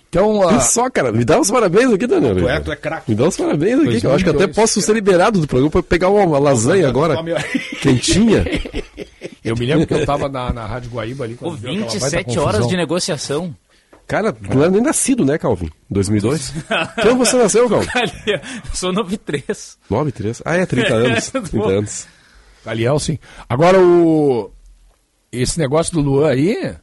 [0.10, 0.62] Então, uh...
[0.62, 2.36] Só, cara, me dá uns parabéns aqui, Daniel.
[2.36, 3.12] Tu é, tu é craque.
[3.12, 5.72] Me dá uns parabéns aqui, que eu acho que até posso ser liberado do programa
[5.72, 7.18] para pegar uma lasanha agora.
[7.82, 8.46] Quentinha.
[9.44, 11.36] Eu me lembro que eu estava na, na Rádio Guaíba ali.
[11.36, 13.56] Quando 27 horas de negociação.
[14.08, 15.70] Cara, tu não era nem nascido, né, Calvin?
[15.90, 16.54] 2002?
[16.96, 17.88] Quando você nasceu, Calvin?
[18.26, 18.40] eu
[18.74, 19.78] sou 93.
[19.88, 20.42] 93?
[20.44, 21.30] Ah, é, 30 anos.
[21.50, 22.08] 30 anos.
[22.66, 23.20] Galiel, sim.
[23.48, 24.52] Agora, o...
[25.32, 26.76] esse negócio do Luan aí,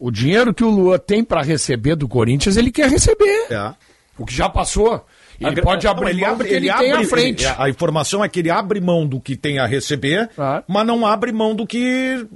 [0.00, 3.46] o dinheiro que o Luan tem para receber do Corinthians, ele quer receber.
[3.50, 3.74] É.
[4.18, 5.04] O que já passou.
[5.38, 7.44] Ele a, pode abrir não, ele mão abre, ele, ele tem à frente.
[7.44, 10.62] Ele, a informação é que ele abre mão do que tem a receber, ah.
[10.66, 12.26] mas não abre mão do que.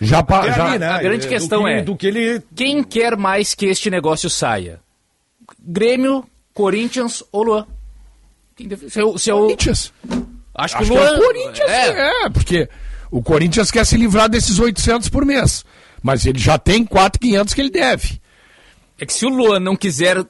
[0.00, 0.88] Já, pa, já ali, né?
[0.88, 2.42] A grande questão do que, é: do que ele...
[2.54, 4.80] quem quer mais que este negócio saia?
[5.60, 7.66] Grêmio, Corinthians ou Luan?
[8.88, 9.38] Seu, seu...
[9.38, 9.92] Corinthians.
[10.54, 11.08] Acho, Acho que, o Luan...
[11.08, 12.24] que é o Corinthians, é.
[12.24, 12.68] é, porque
[13.10, 15.64] o Corinthians quer se livrar desses 800 por mês.
[16.02, 18.20] Mas ele já tem 4,500 que ele deve.
[18.98, 20.24] É que se o Luan não quiser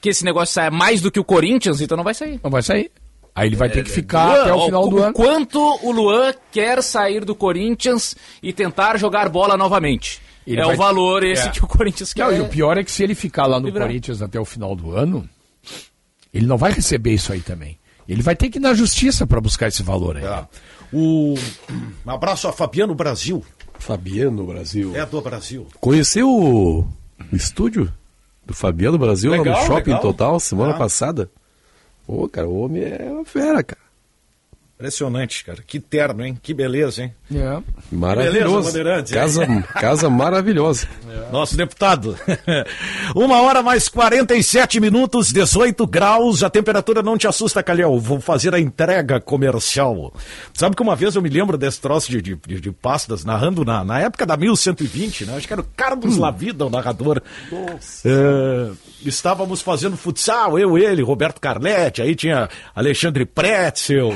[0.00, 2.40] que esse negócio saia mais do que o Corinthians, então não vai sair.
[2.42, 2.90] Não vai sair.
[3.34, 5.12] Aí ele vai ter que é, ficar Luan, até o final ó, do ano.
[5.14, 10.20] Quanto o Luan quer sair do Corinthians e tentar jogar bola novamente?
[10.46, 10.74] Ele é vai...
[10.74, 11.50] o valor esse é.
[11.50, 12.24] que o Corinthians quer.
[12.24, 13.86] Não, e o pior é que se ele ficar lá no Livrar.
[13.86, 15.28] Corinthians até o final do ano,
[16.34, 17.78] ele não vai receber isso aí também.
[18.08, 20.24] Ele vai ter que ir na justiça para buscar esse valor aí.
[20.24, 20.46] É.
[20.92, 21.34] O...
[22.04, 23.44] Um abraço a Fabiano Brasil.
[23.82, 24.96] Fabiano Brasil.
[24.96, 25.66] É do Brasil.
[25.80, 27.92] Conheceu o, o estúdio?
[28.44, 30.00] do Fabiano Brasil legal, lá no Shopping legal.
[30.00, 30.78] Total semana ah.
[30.78, 31.30] passada.
[32.06, 33.81] Pô, cara, o homem é uma fera, cara.
[34.82, 35.62] Impressionante, cara.
[35.64, 36.36] Que terno, hein?
[36.42, 37.14] Que beleza, hein?
[37.32, 37.62] É.
[37.92, 38.72] Maravilhoso.
[38.72, 40.88] Beleza, casa, casa maravilhosa.
[41.08, 41.30] É.
[41.30, 42.18] Nosso deputado.
[43.14, 46.42] Uma hora mais 47 minutos, 18 graus.
[46.42, 47.96] A temperatura não te assusta, Calhau.
[48.00, 50.12] Vou fazer a entrega comercial.
[50.52, 53.84] Sabe que uma vez eu me lembro desse troço de, de, de pastas, narrando na,
[53.84, 55.36] na época da 1120, né?
[55.36, 56.20] Acho que era o Carlos hum.
[56.20, 57.22] Lavida, o narrador.
[57.52, 58.08] Nossa.
[58.08, 58.70] É,
[59.04, 64.12] estávamos fazendo futsal, eu, ele, Roberto Carletti, aí tinha Alexandre Pretzel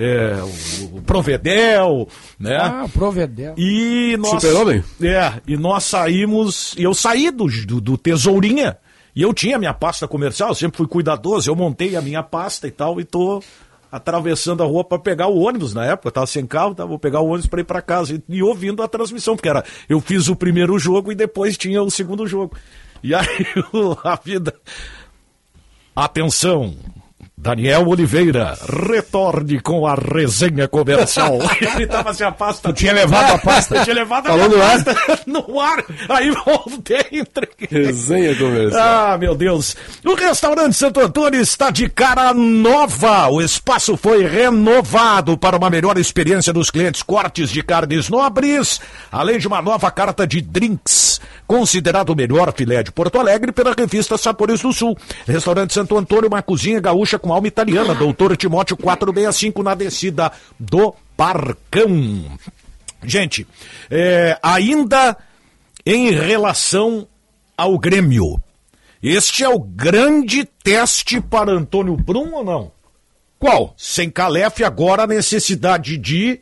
[0.00, 0.09] é,
[0.42, 2.08] o, o, Provedel,
[2.38, 2.56] né?
[2.56, 3.54] Ah, Provedel.
[3.56, 4.84] E nós, Super-Homem?
[5.02, 8.76] É, e nós saímos, eu saí do, do, do Tesourinha,
[9.14, 12.70] e eu tinha minha pasta comercial, sempre fui cuidadoso, eu montei a minha pasta e
[12.70, 13.42] tal, e tô
[13.90, 16.98] atravessando a rua para pegar o ônibus na época, eu tava sem carro, tá, vou
[16.98, 20.00] pegar o ônibus para ir para casa e, e, ouvindo a transmissão, porque era eu
[20.00, 22.56] fiz o primeiro jogo e depois tinha o segundo jogo.
[23.02, 23.46] E aí
[24.04, 24.54] a vida
[25.94, 26.76] Atenção,
[27.42, 28.54] Daniel Oliveira,
[28.86, 31.38] retorne com a resenha comercial.
[31.74, 32.68] Ele tava sem a pasta.
[32.68, 33.76] Tu tinha levado a pasta?
[33.80, 34.94] Eu tinha levado a Falou pasta
[35.26, 35.82] no ar.
[36.10, 37.02] Aí voltei.
[37.12, 37.48] Entre...
[37.70, 38.82] Resenha comercial.
[38.82, 39.74] Ah, meu Deus.
[40.04, 43.28] O restaurante Santo Antônio está de cara nova.
[43.30, 47.02] O espaço foi renovado para uma melhor experiência dos clientes.
[47.02, 51.22] Cortes de carnes nobres, além de uma nova carta de drinks.
[51.46, 54.96] Considerado o melhor filé de Porto Alegre pela revista Sabores do Sul.
[55.26, 60.94] Restaurante Santo Antônio, uma cozinha gaúcha com alma italiana, doutor Timóteo 465 na descida do
[61.16, 62.38] Parcão.
[63.02, 63.46] Gente,
[63.90, 65.16] é, ainda
[65.84, 67.06] em relação
[67.56, 68.40] ao Grêmio,
[69.02, 72.72] este é o grande teste para Antônio Brum ou não?
[73.38, 73.74] Qual?
[73.76, 76.40] Sem Calef, agora a necessidade de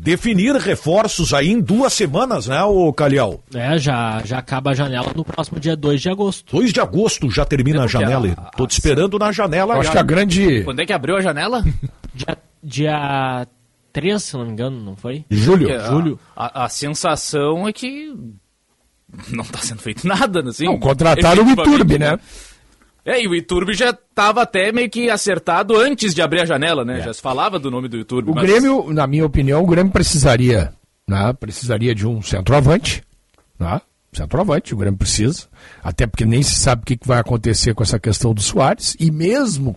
[0.00, 3.42] definir reforços aí em duas semanas, né, o Calhau?
[3.54, 6.56] É, já, já acaba a janela no próximo dia 2 de agosto.
[6.56, 8.34] 2 de agosto já termina a janela.
[8.36, 9.76] A, Tô te esperando na janela.
[9.76, 10.62] Acho que a grande.
[10.64, 11.64] Quando é que abriu a janela?
[12.14, 13.46] dia, dia
[13.92, 15.24] 3, se não me engano, não foi?
[15.30, 15.70] Julho.
[15.70, 16.20] É, Julho.
[16.36, 18.14] A, a, sensação é que
[19.30, 20.66] não está sendo feito nada, assim.
[20.66, 22.18] Não, contrataram o Iturbe, né?
[23.06, 26.84] É, e o Iturbe já estava até meio que acertado antes de abrir a janela,
[26.84, 26.98] né?
[26.98, 27.02] É.
[27.04, 28.32] Já se falava do nome do Iturbe.
[28.32, 28.44] O mas...
[28.44, 30.72] Grêmio, na minha opinião, o Grêmio precisaria,
[31.08, 31.32] né?
[31.34, 33.04] Precisaria de um centroavante,
[33.60, 33.80] né?
[34.12, 35.46] Centroavante, o Grêmio precisa.
[35.84, 38.96] Até porque nem se sabe o que vai acontecer com essa questão do Soares.
[38.98, 39.76] E mesmo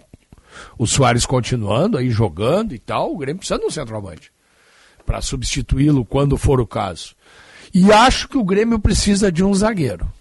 [0.76, 4.32] o Soares continuando aí jogando e tal, o Grêmio precisa de um centroavante.
[5.06, 7.14] Para substituí-lo quando for o caso.
[7.72, 10.12] E acho que o Grêmio precisa de um zagueiro.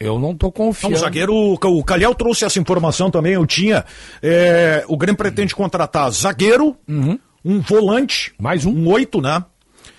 [0.00, 0.94] Eu não tô confiando.
[0.94, 3.84] Não, o zagueiro, o Calhau trouxe essa informação também, eu tinha.
[4.22, 7.18] É, o Grêmio pretende contratar zagueiro, uhum.
[7.44, 9.44] um volante, mais um, um oito, né?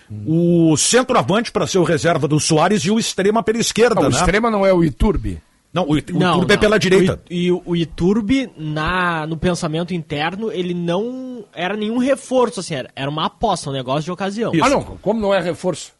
[0.09, 0.71] Uhum.
[0.71, 4.15] O centroavante para ser o reserva do Soares e o extrema pela esquerda, não, né?
[4.15, 5.39] O extrema não é o Iturbe.
[5.71, 7.21] Não, o, o não, Iturbe é pela direita.
[7.29, 12.89] O, e o Iturbe, na, no pensamento interno, ele não era nenhum reforço, assim, era,
[12.95, 14.51] era uma aposta, um negócio de ocasião.
[14.51, 14.65] Isso.
[14.65, 15.93] Ah, não, como não é reforço?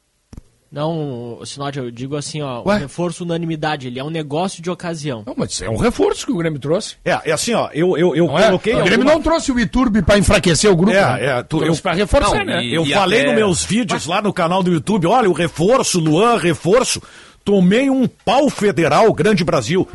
[0.72, 2.78] Não, Sinote, eu digo assim, ó, Ué?
[2.78, 5.22] reforço unanimidade, ele é um negócio de ocasião.
[5.26, 6.96] Não, mas é um reforço que o Grêmio trouxe.
[7.04, 8.46] É, é assim, ó, eu, eu, eu é?
[8.46, 8.76] coloquei...
[8.76, 11.26] O Grêmio não trouxe o Iturbe para enfraquecer o grupo, é, né?
[11.26, 12.64] É, tu, eu, para reforçar, não, né?
[12.64, 13.28] E, eu e falei até...
[13.28, 14.16] nos meus vídeos mas...
[14.16, 17.02] lá no canal do YouTube, olha, o reforço, Luan, reforço,
[17.44, 19.86] tomei um pau federal, Grande Brasil.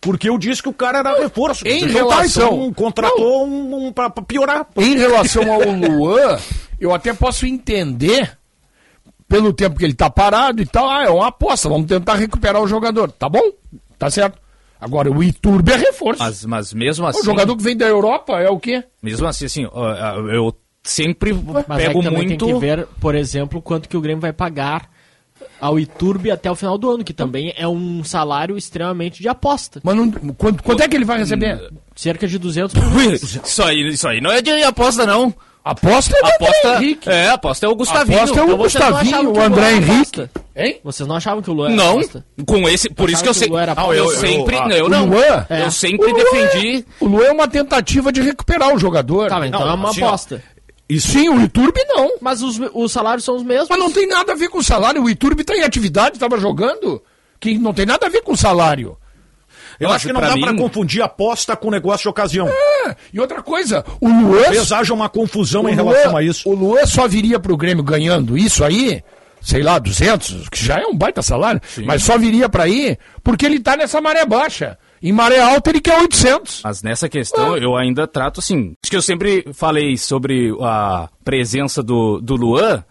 [0.00, 1.68] Porque eu disse que o cara era reforço.
[1.68, 2.48] Em relação.
[2.48, 3.78] Tá, então, contratou não.
[3.78, 4.66] um, um para piorar.
[4.76, 6.38] Em relação ao Luan,
[6.80, 8.36] eu até posso entender
[9.32, 12.60] pelo tempo que ele tá parado e tal, ah, é uma aposta, vamos tentar recuperar
[12.60, 13.10] o jogador.
[13.10, 13.40] Tá bom?
[13.98, 14.38] Tá certo.
[14.78, 16.22] Agora, o Iturbe é reforço.
[16.22, 17.20] Mas, mas mesmo assim.
[17.20, 18.84] O jogador que vem da Europa é o quê?
[19.02, 22.44] Mesmo assim, assim, eu sempre mas pego é que muito.
[22.44, 24.90] Tem que ver, por exemplo, quanto que o Grêmio vai pagar
[25.58, 29.80] ao Iturbe até o final do ano, que também é um salário extremamente de aposta.
[29.82, 31.72] Mas não, quanto, quanto é que ele vai receber?
[31.96, 33.22] Cerca de 200 milhões.
[33.42, 35.32] isso, aí, isso aí não é de aposta, não.
[35.64, 37.08] Aposta é o aposta, André Henrique.
[37.08, 38.18] É, aposta é o Gustavinho.
[38.18, 40.30] Aposta é o então Gustavinho, o André Henrique.
[40.56, 40.80] Hein?
[40.82, 42.26] Vocês não achavam que o Luan era Não, aposta?
[42.44, 43.66] com esse, por isso que eu sempre...
[43.66, 44.56] Não, eu, eu, sempre...
[44.56, 46.84] Eu, eu não, Luan, eu sempre o defendi...
[46.98, 49.28] o Luan é uma tentativa de recuperar o jogador.
[49.28, 50.42] Tá, então não, é uma assim, aposta.
[50.88, 52.16] E sim, o Iturbe não.
[52.20, 53.68] Mas os, os salários são os mesmos.
[53.70, 55.02] Mas não tem nada a ver com o salário.
[55.02, 57.02] O Iturbe está em atividade, estava jogando.
[57.40, 58.98] Que não tem nada a ver com o salário.
[59.80, 60.42] Eu, acho que não dá mim...
[60.42, 62.48] para confundir aposta com negócio de ocasião.
[62.48, 62.52] É,
[63.12, 64.42] e outra coisa, o Luan.
[64.42, 66.48] Talvez haja uma confusão em Luan, relação a isso.
[66.48, 69.02] O Luan só viria para o Grêmio ganhando isso aí,
[69.40, 71.84] sei lá, 200, que já é um baita salário, Sim.
[71.84, 74.78] mas só viria para aí porque ele está nessa maré baixa.
[75.02, 76.60] Em maré alta ele quer 800.
[76.62, 78.74] Mas nessa questão eu ainda trato assim.
[78.82, 82.84] Acho que eu sempre falei sobre a presença do, do Luan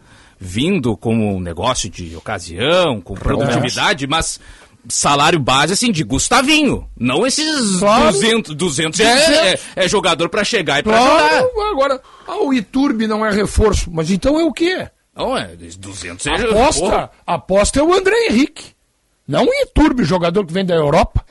[0.44, 4.39] vindo como um negócio de ocasião, com produtividade, mas
[4.90, 8.12] salário base assim de Gustavinho, não esses claro.
[8.12, 11.50] 200, 200 é, é, é jogador para chegar e para claro.
[11.50, 11.70] jogar.
[11.72, 14.88] Agora, ah, o Iturbe não é reforço, mas então é o quê?
[15.16, 18.72] Não é, 200 é aposta, aposta é o André Henrique.
[19.28, 21.24] Não o Iturbe, jogador que vem da Europa.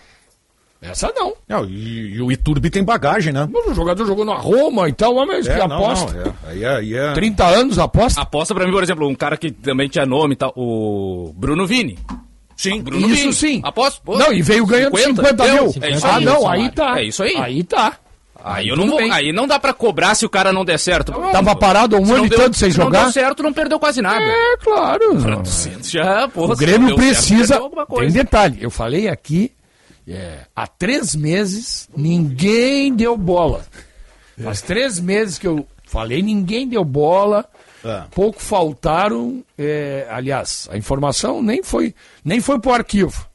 [0.83, 1.35] Essa não.
[1.47, 3.47] não e, e, o Iturbe tem bagagem, né?
[3.53, 6.13] Mas o jogador jogou na Roma e tal, mas é, que não, aposta.
[6.13, 7.13] Não, é, aí é, aí é...
[7.13, 8.23] 30 anos aposta?
[8.23, 11.67] Aposta pra mim, por exemplo, um cara que também tinha nome e tal, o Bruno
[11.67, 11.99] Vini.
[12.61, 13.33] Sim, Bruno isso Vini.
[13.33, 13.61] sim.
[13.65, 14.03] Aposto.
[14.03, 15.75] Pô, não, e veio ganhando 50, 50 mil.
[15.81, 17.01] É ah, aí, não, aí tá.
[17.01, 17.35] É isso aí.
[17.37, 17.97] Aí tá.
[18.43, 21.13] Aí, eu não vou, aí não dá pra cobrar se o cara não der certo.
[21.33, 22.91] Tava parado um ano e tanto sem jogar.
[22.91, 24.25] Se não deu certo, não perdeu quase nada.
[24.25, 25.19] É, claro.
[25.83, 27.55] Já, porra, o Grêmio precisa.
[27.59, 29.53] Certo, tem detalhe, eu falei aqui
[30.07, 33.65] é, há três meses, ninguém deu bola.
[34.43, 37.47] Faz três meses que eu falei, ninguém deu bola.
[37.85, 38.05] É.
[38.11, 39.45] Pouco faltaram.
[39.59, 43.31] É, aliás, a informação nem foi, nem foi pro arquivo.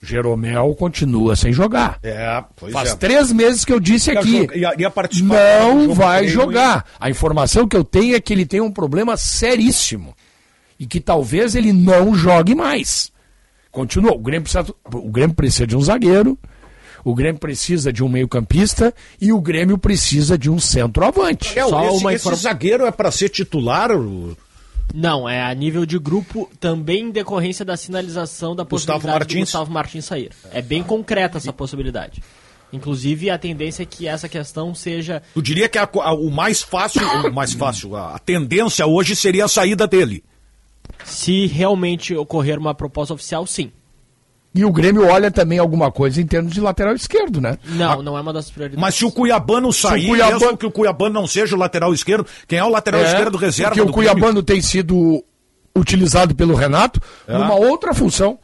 [0.00, 1.98] Jeromel continua sem jogar.
[2.02, 2.96] É, Faz é.
[2.96, 4.46] três meses que eu disse aqui.
[4.54, 6.84] Ia, ia não vai jogar.
[7.00, 10.14] A informação que eu tenho é que ele tem um problema seríssimo.
[10.78, 13.10] E que talvez ele não jogue mais.
[13.70, 14.12] Continua.
[14.12, 16.38] O Grêmio precisa, o Grêmio precisa de um zagueiro,
[17.04, 21.58] o Grêmio precisa de um meio-campista e o Grêmio precisa de um centroavante.
[21.58, 23.90] É, Só esse, uma esse zagueiro é para ser titular?
[24.94, 29.36] Não, é a nível de grupo, também em decorrência da sinalização da Gustavo possibilidade Martins.
[29.36, 30.30] do Gustavo Martins sair.
[30.52, 32.22] É bem concreta essa possibilidade.
[32.72, 35.22] Inclusive, a tendência é que essa questão seja.
[35.34, 39.14] Eu diria que a, a, o mais fácil, o mais fácil, a, a tendência hoje
[39.14, 40.22] seria a saída dele.
[41.04, 43.70] Se realmente ocorrer uma proposta oficial, sim.
[44.56, 47.58] E o Grêmio olha também alguma coisa em termos de lateral esquerdo, né?
[47.62, 48.80] Não, não é uma das prioridades.
[48.80, 50.40] Mas se o Cuiabano sair, o Cuiabano...
[50.40, 53.36] mesmo que o Cuiabano não seja o lateral esquerdo, quem é o lateral é, esquerdo
[53.36, 54.42] reserva porque o Cuiabano Grêmio?
[54.42, 55.22] tem sido
[55.76, 57.36] utilizado pelo Renato é.
[57.36, 58.38] numa outra função.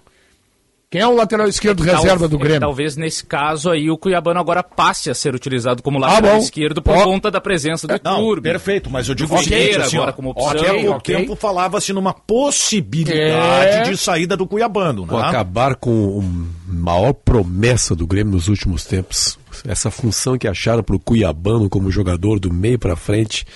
[0.93, 2.61] Quem é o lateral esquerdo reserva do Grêmio?
[2.61, 6.39] Talvez nesse caso aí o Cuiabano agora passe a ser utilizado como ah, lateral ah,
[6.39, 10.13] esquerdo por conta da presença do Não, Perfeito, mas eu digo o seguinte, assim, agora
[10.13, 10.51] como opção.
[10.51, 11.17] Okay, o okay.
[11.17, 13.83] tempo falava-se numa possibilidade é...
[13.85, 15.07] de saída do Cuiabano.
[15.07, 15.27] Vou né?
[15.27, 16.21] acabar com
[16.69, 19.39] a maior promessa do Grêmio nos últimos tempos.
[19.67, 23.47] Essa função que acharam para o Cuiabano como jogador do meio para frente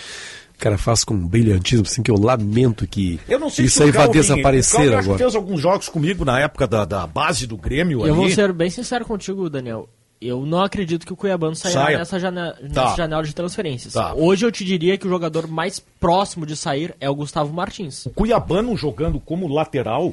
[0.58, 3.20] cara faz com um brilhantismo, assim, que eu lamento que
[3.58, 5.18] isso aí vai desaparecer o agora.
[5.18, 8.12] fez alguns jogos comigo na época da, da base do Grêmio Eu ali.
[8.14, 9.88] vou ser bem sincero contigo, Daniel.
[10.20, 11.98] Eu não acredito que o Cuiabano sairá Saia.
[11.98, 12.84] nessa, janela, tá.
[12.84, 13.92] nessa janela de transferências.
[13.92, 14.14] Tá.
[14.14, 18.06] Hoje eu te diria que o jogador mais próximo de sair é o Gustavo Martins.
[18.06, 20.12] O Cuiabano jogando como lateral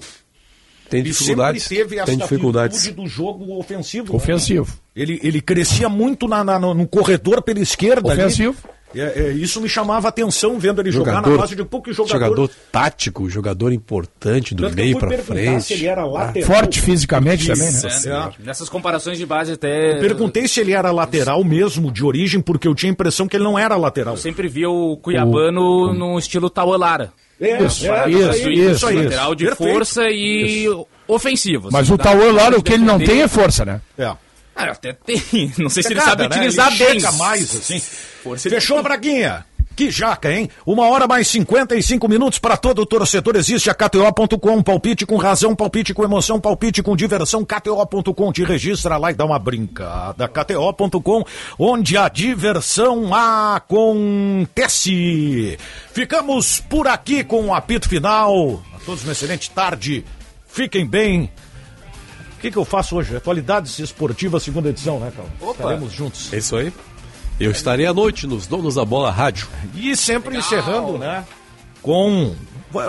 [0.90, 1.72] tem dificuldades.
[1.72, 2.88] Ele sempre teve essa tem dificuldades.
[2.92, 4.16] do jogo ofensivo.
[4.16, 4.74] Ofensivo.
[4.96, 5.04] Né?
[5.04, 8.12] Ele, ele crescia muito na, na, no corredor pela esquerda.
[8.12, 8.58] Ofensivo.
[8.96, 11.92] É, é, isso me chamava a atenção vendo ele jogador, jogar na base de pouco
[11.92, 12.20] jogador.
[12.20, 15.64] Jogador tático, jogador importante do Tanto meio para frente.
[15.64, 17.82] Se ele era lateral, Forte fisicamente também, né?
[18.06, 19.98] É, nessas comparações de base até.
[19.98, 23.36] Eu perguntei se ele era lateral mesmo, de origem, porque eu tinha a impressão que
[23.36, 24.14] ele não era lateral.
[24.14, 25.94] Eu sempre vi o Cuiabano o...
[25.94, 27.12] no estilo Tauelara.
[27.42, 29.04] É, isso, é, isso, isso, isso, aí.
[29.04, 29.74] Lateral de Perfeito.
[29.74, 30.88] força e isso.
[31.08, 31.70] ofensivo.
[31.72, 33.82] Mas o Tauelara, o que ele não tem é força, né?
[33.98, 34.14] É.
[34.56, 35.52] Ah, até tem.
[35.58, 36.28] Não sei se ele sabe né?
[36.28, 37.12] utilizar ele bem.
[37.18, 37.80] mais, assim.
[37.80, 39.46] Força Fechou a braguinha.
[39.76, 40.50] Que jaca, hein?
[40.68, 43.36] Uma hora mais 55 minutos para todo torcedor.
[43.36, 44.62] Existe a KTO.com.
[44.62, 47.44] Palpite com razão, palpite com emoção, palpite com diversão.
[47.44, 48.32] KTO.com.
[48.32, 50.28] Te registra lá e dá uma brincada.
[50.28, 51.26] KTO.com,
[51.58, 53.16] onde a diversão
[53.56, 54.78] acontece.
[55.92, 58.62] Ficamos por aqui com o apito final.
[58.76, 60.06] A todos uma excelente tarde.
[60.48, 61.32] Fiquem bem.
[62.44, 63.16] O que, que eu faço hoje?
[63.16, 65.32] Atualidades esportivas, segunda edição, né, Carlos?
[65.40, 65.52] Opa.
[65.54, 66.34] Estaremos juntos.
[66.34, 66.74] É isso aí.
[67.40, 69.48] Eu estarei à noite nos Donos da Bola Rádio.
[69.74, 70.46] E sempre Legal.
[70.46, 71.24] encerrando, né?
[71.82, 72.36] Com.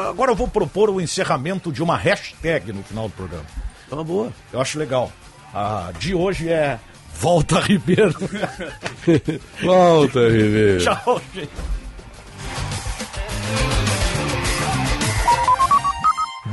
[0.08, 3.44] Agora eu vou propor o encerramento de uma hashtag no final do programa.
[3.88, 4.32] Tá uma boa.
[4.52, 5.12] Eu acho legal.
[5.54, 6.80] A de hoje é
[7.14, 8.12] Volta Ribeiro.
[9.62, 10.82] Volta Ribeiro.
[10.82, 11.48] Tchau, gente.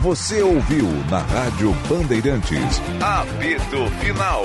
[0.01, 2.81] Você ouviu na Rádio Bandeirantes.
[2.99, 4.43] Apito Final.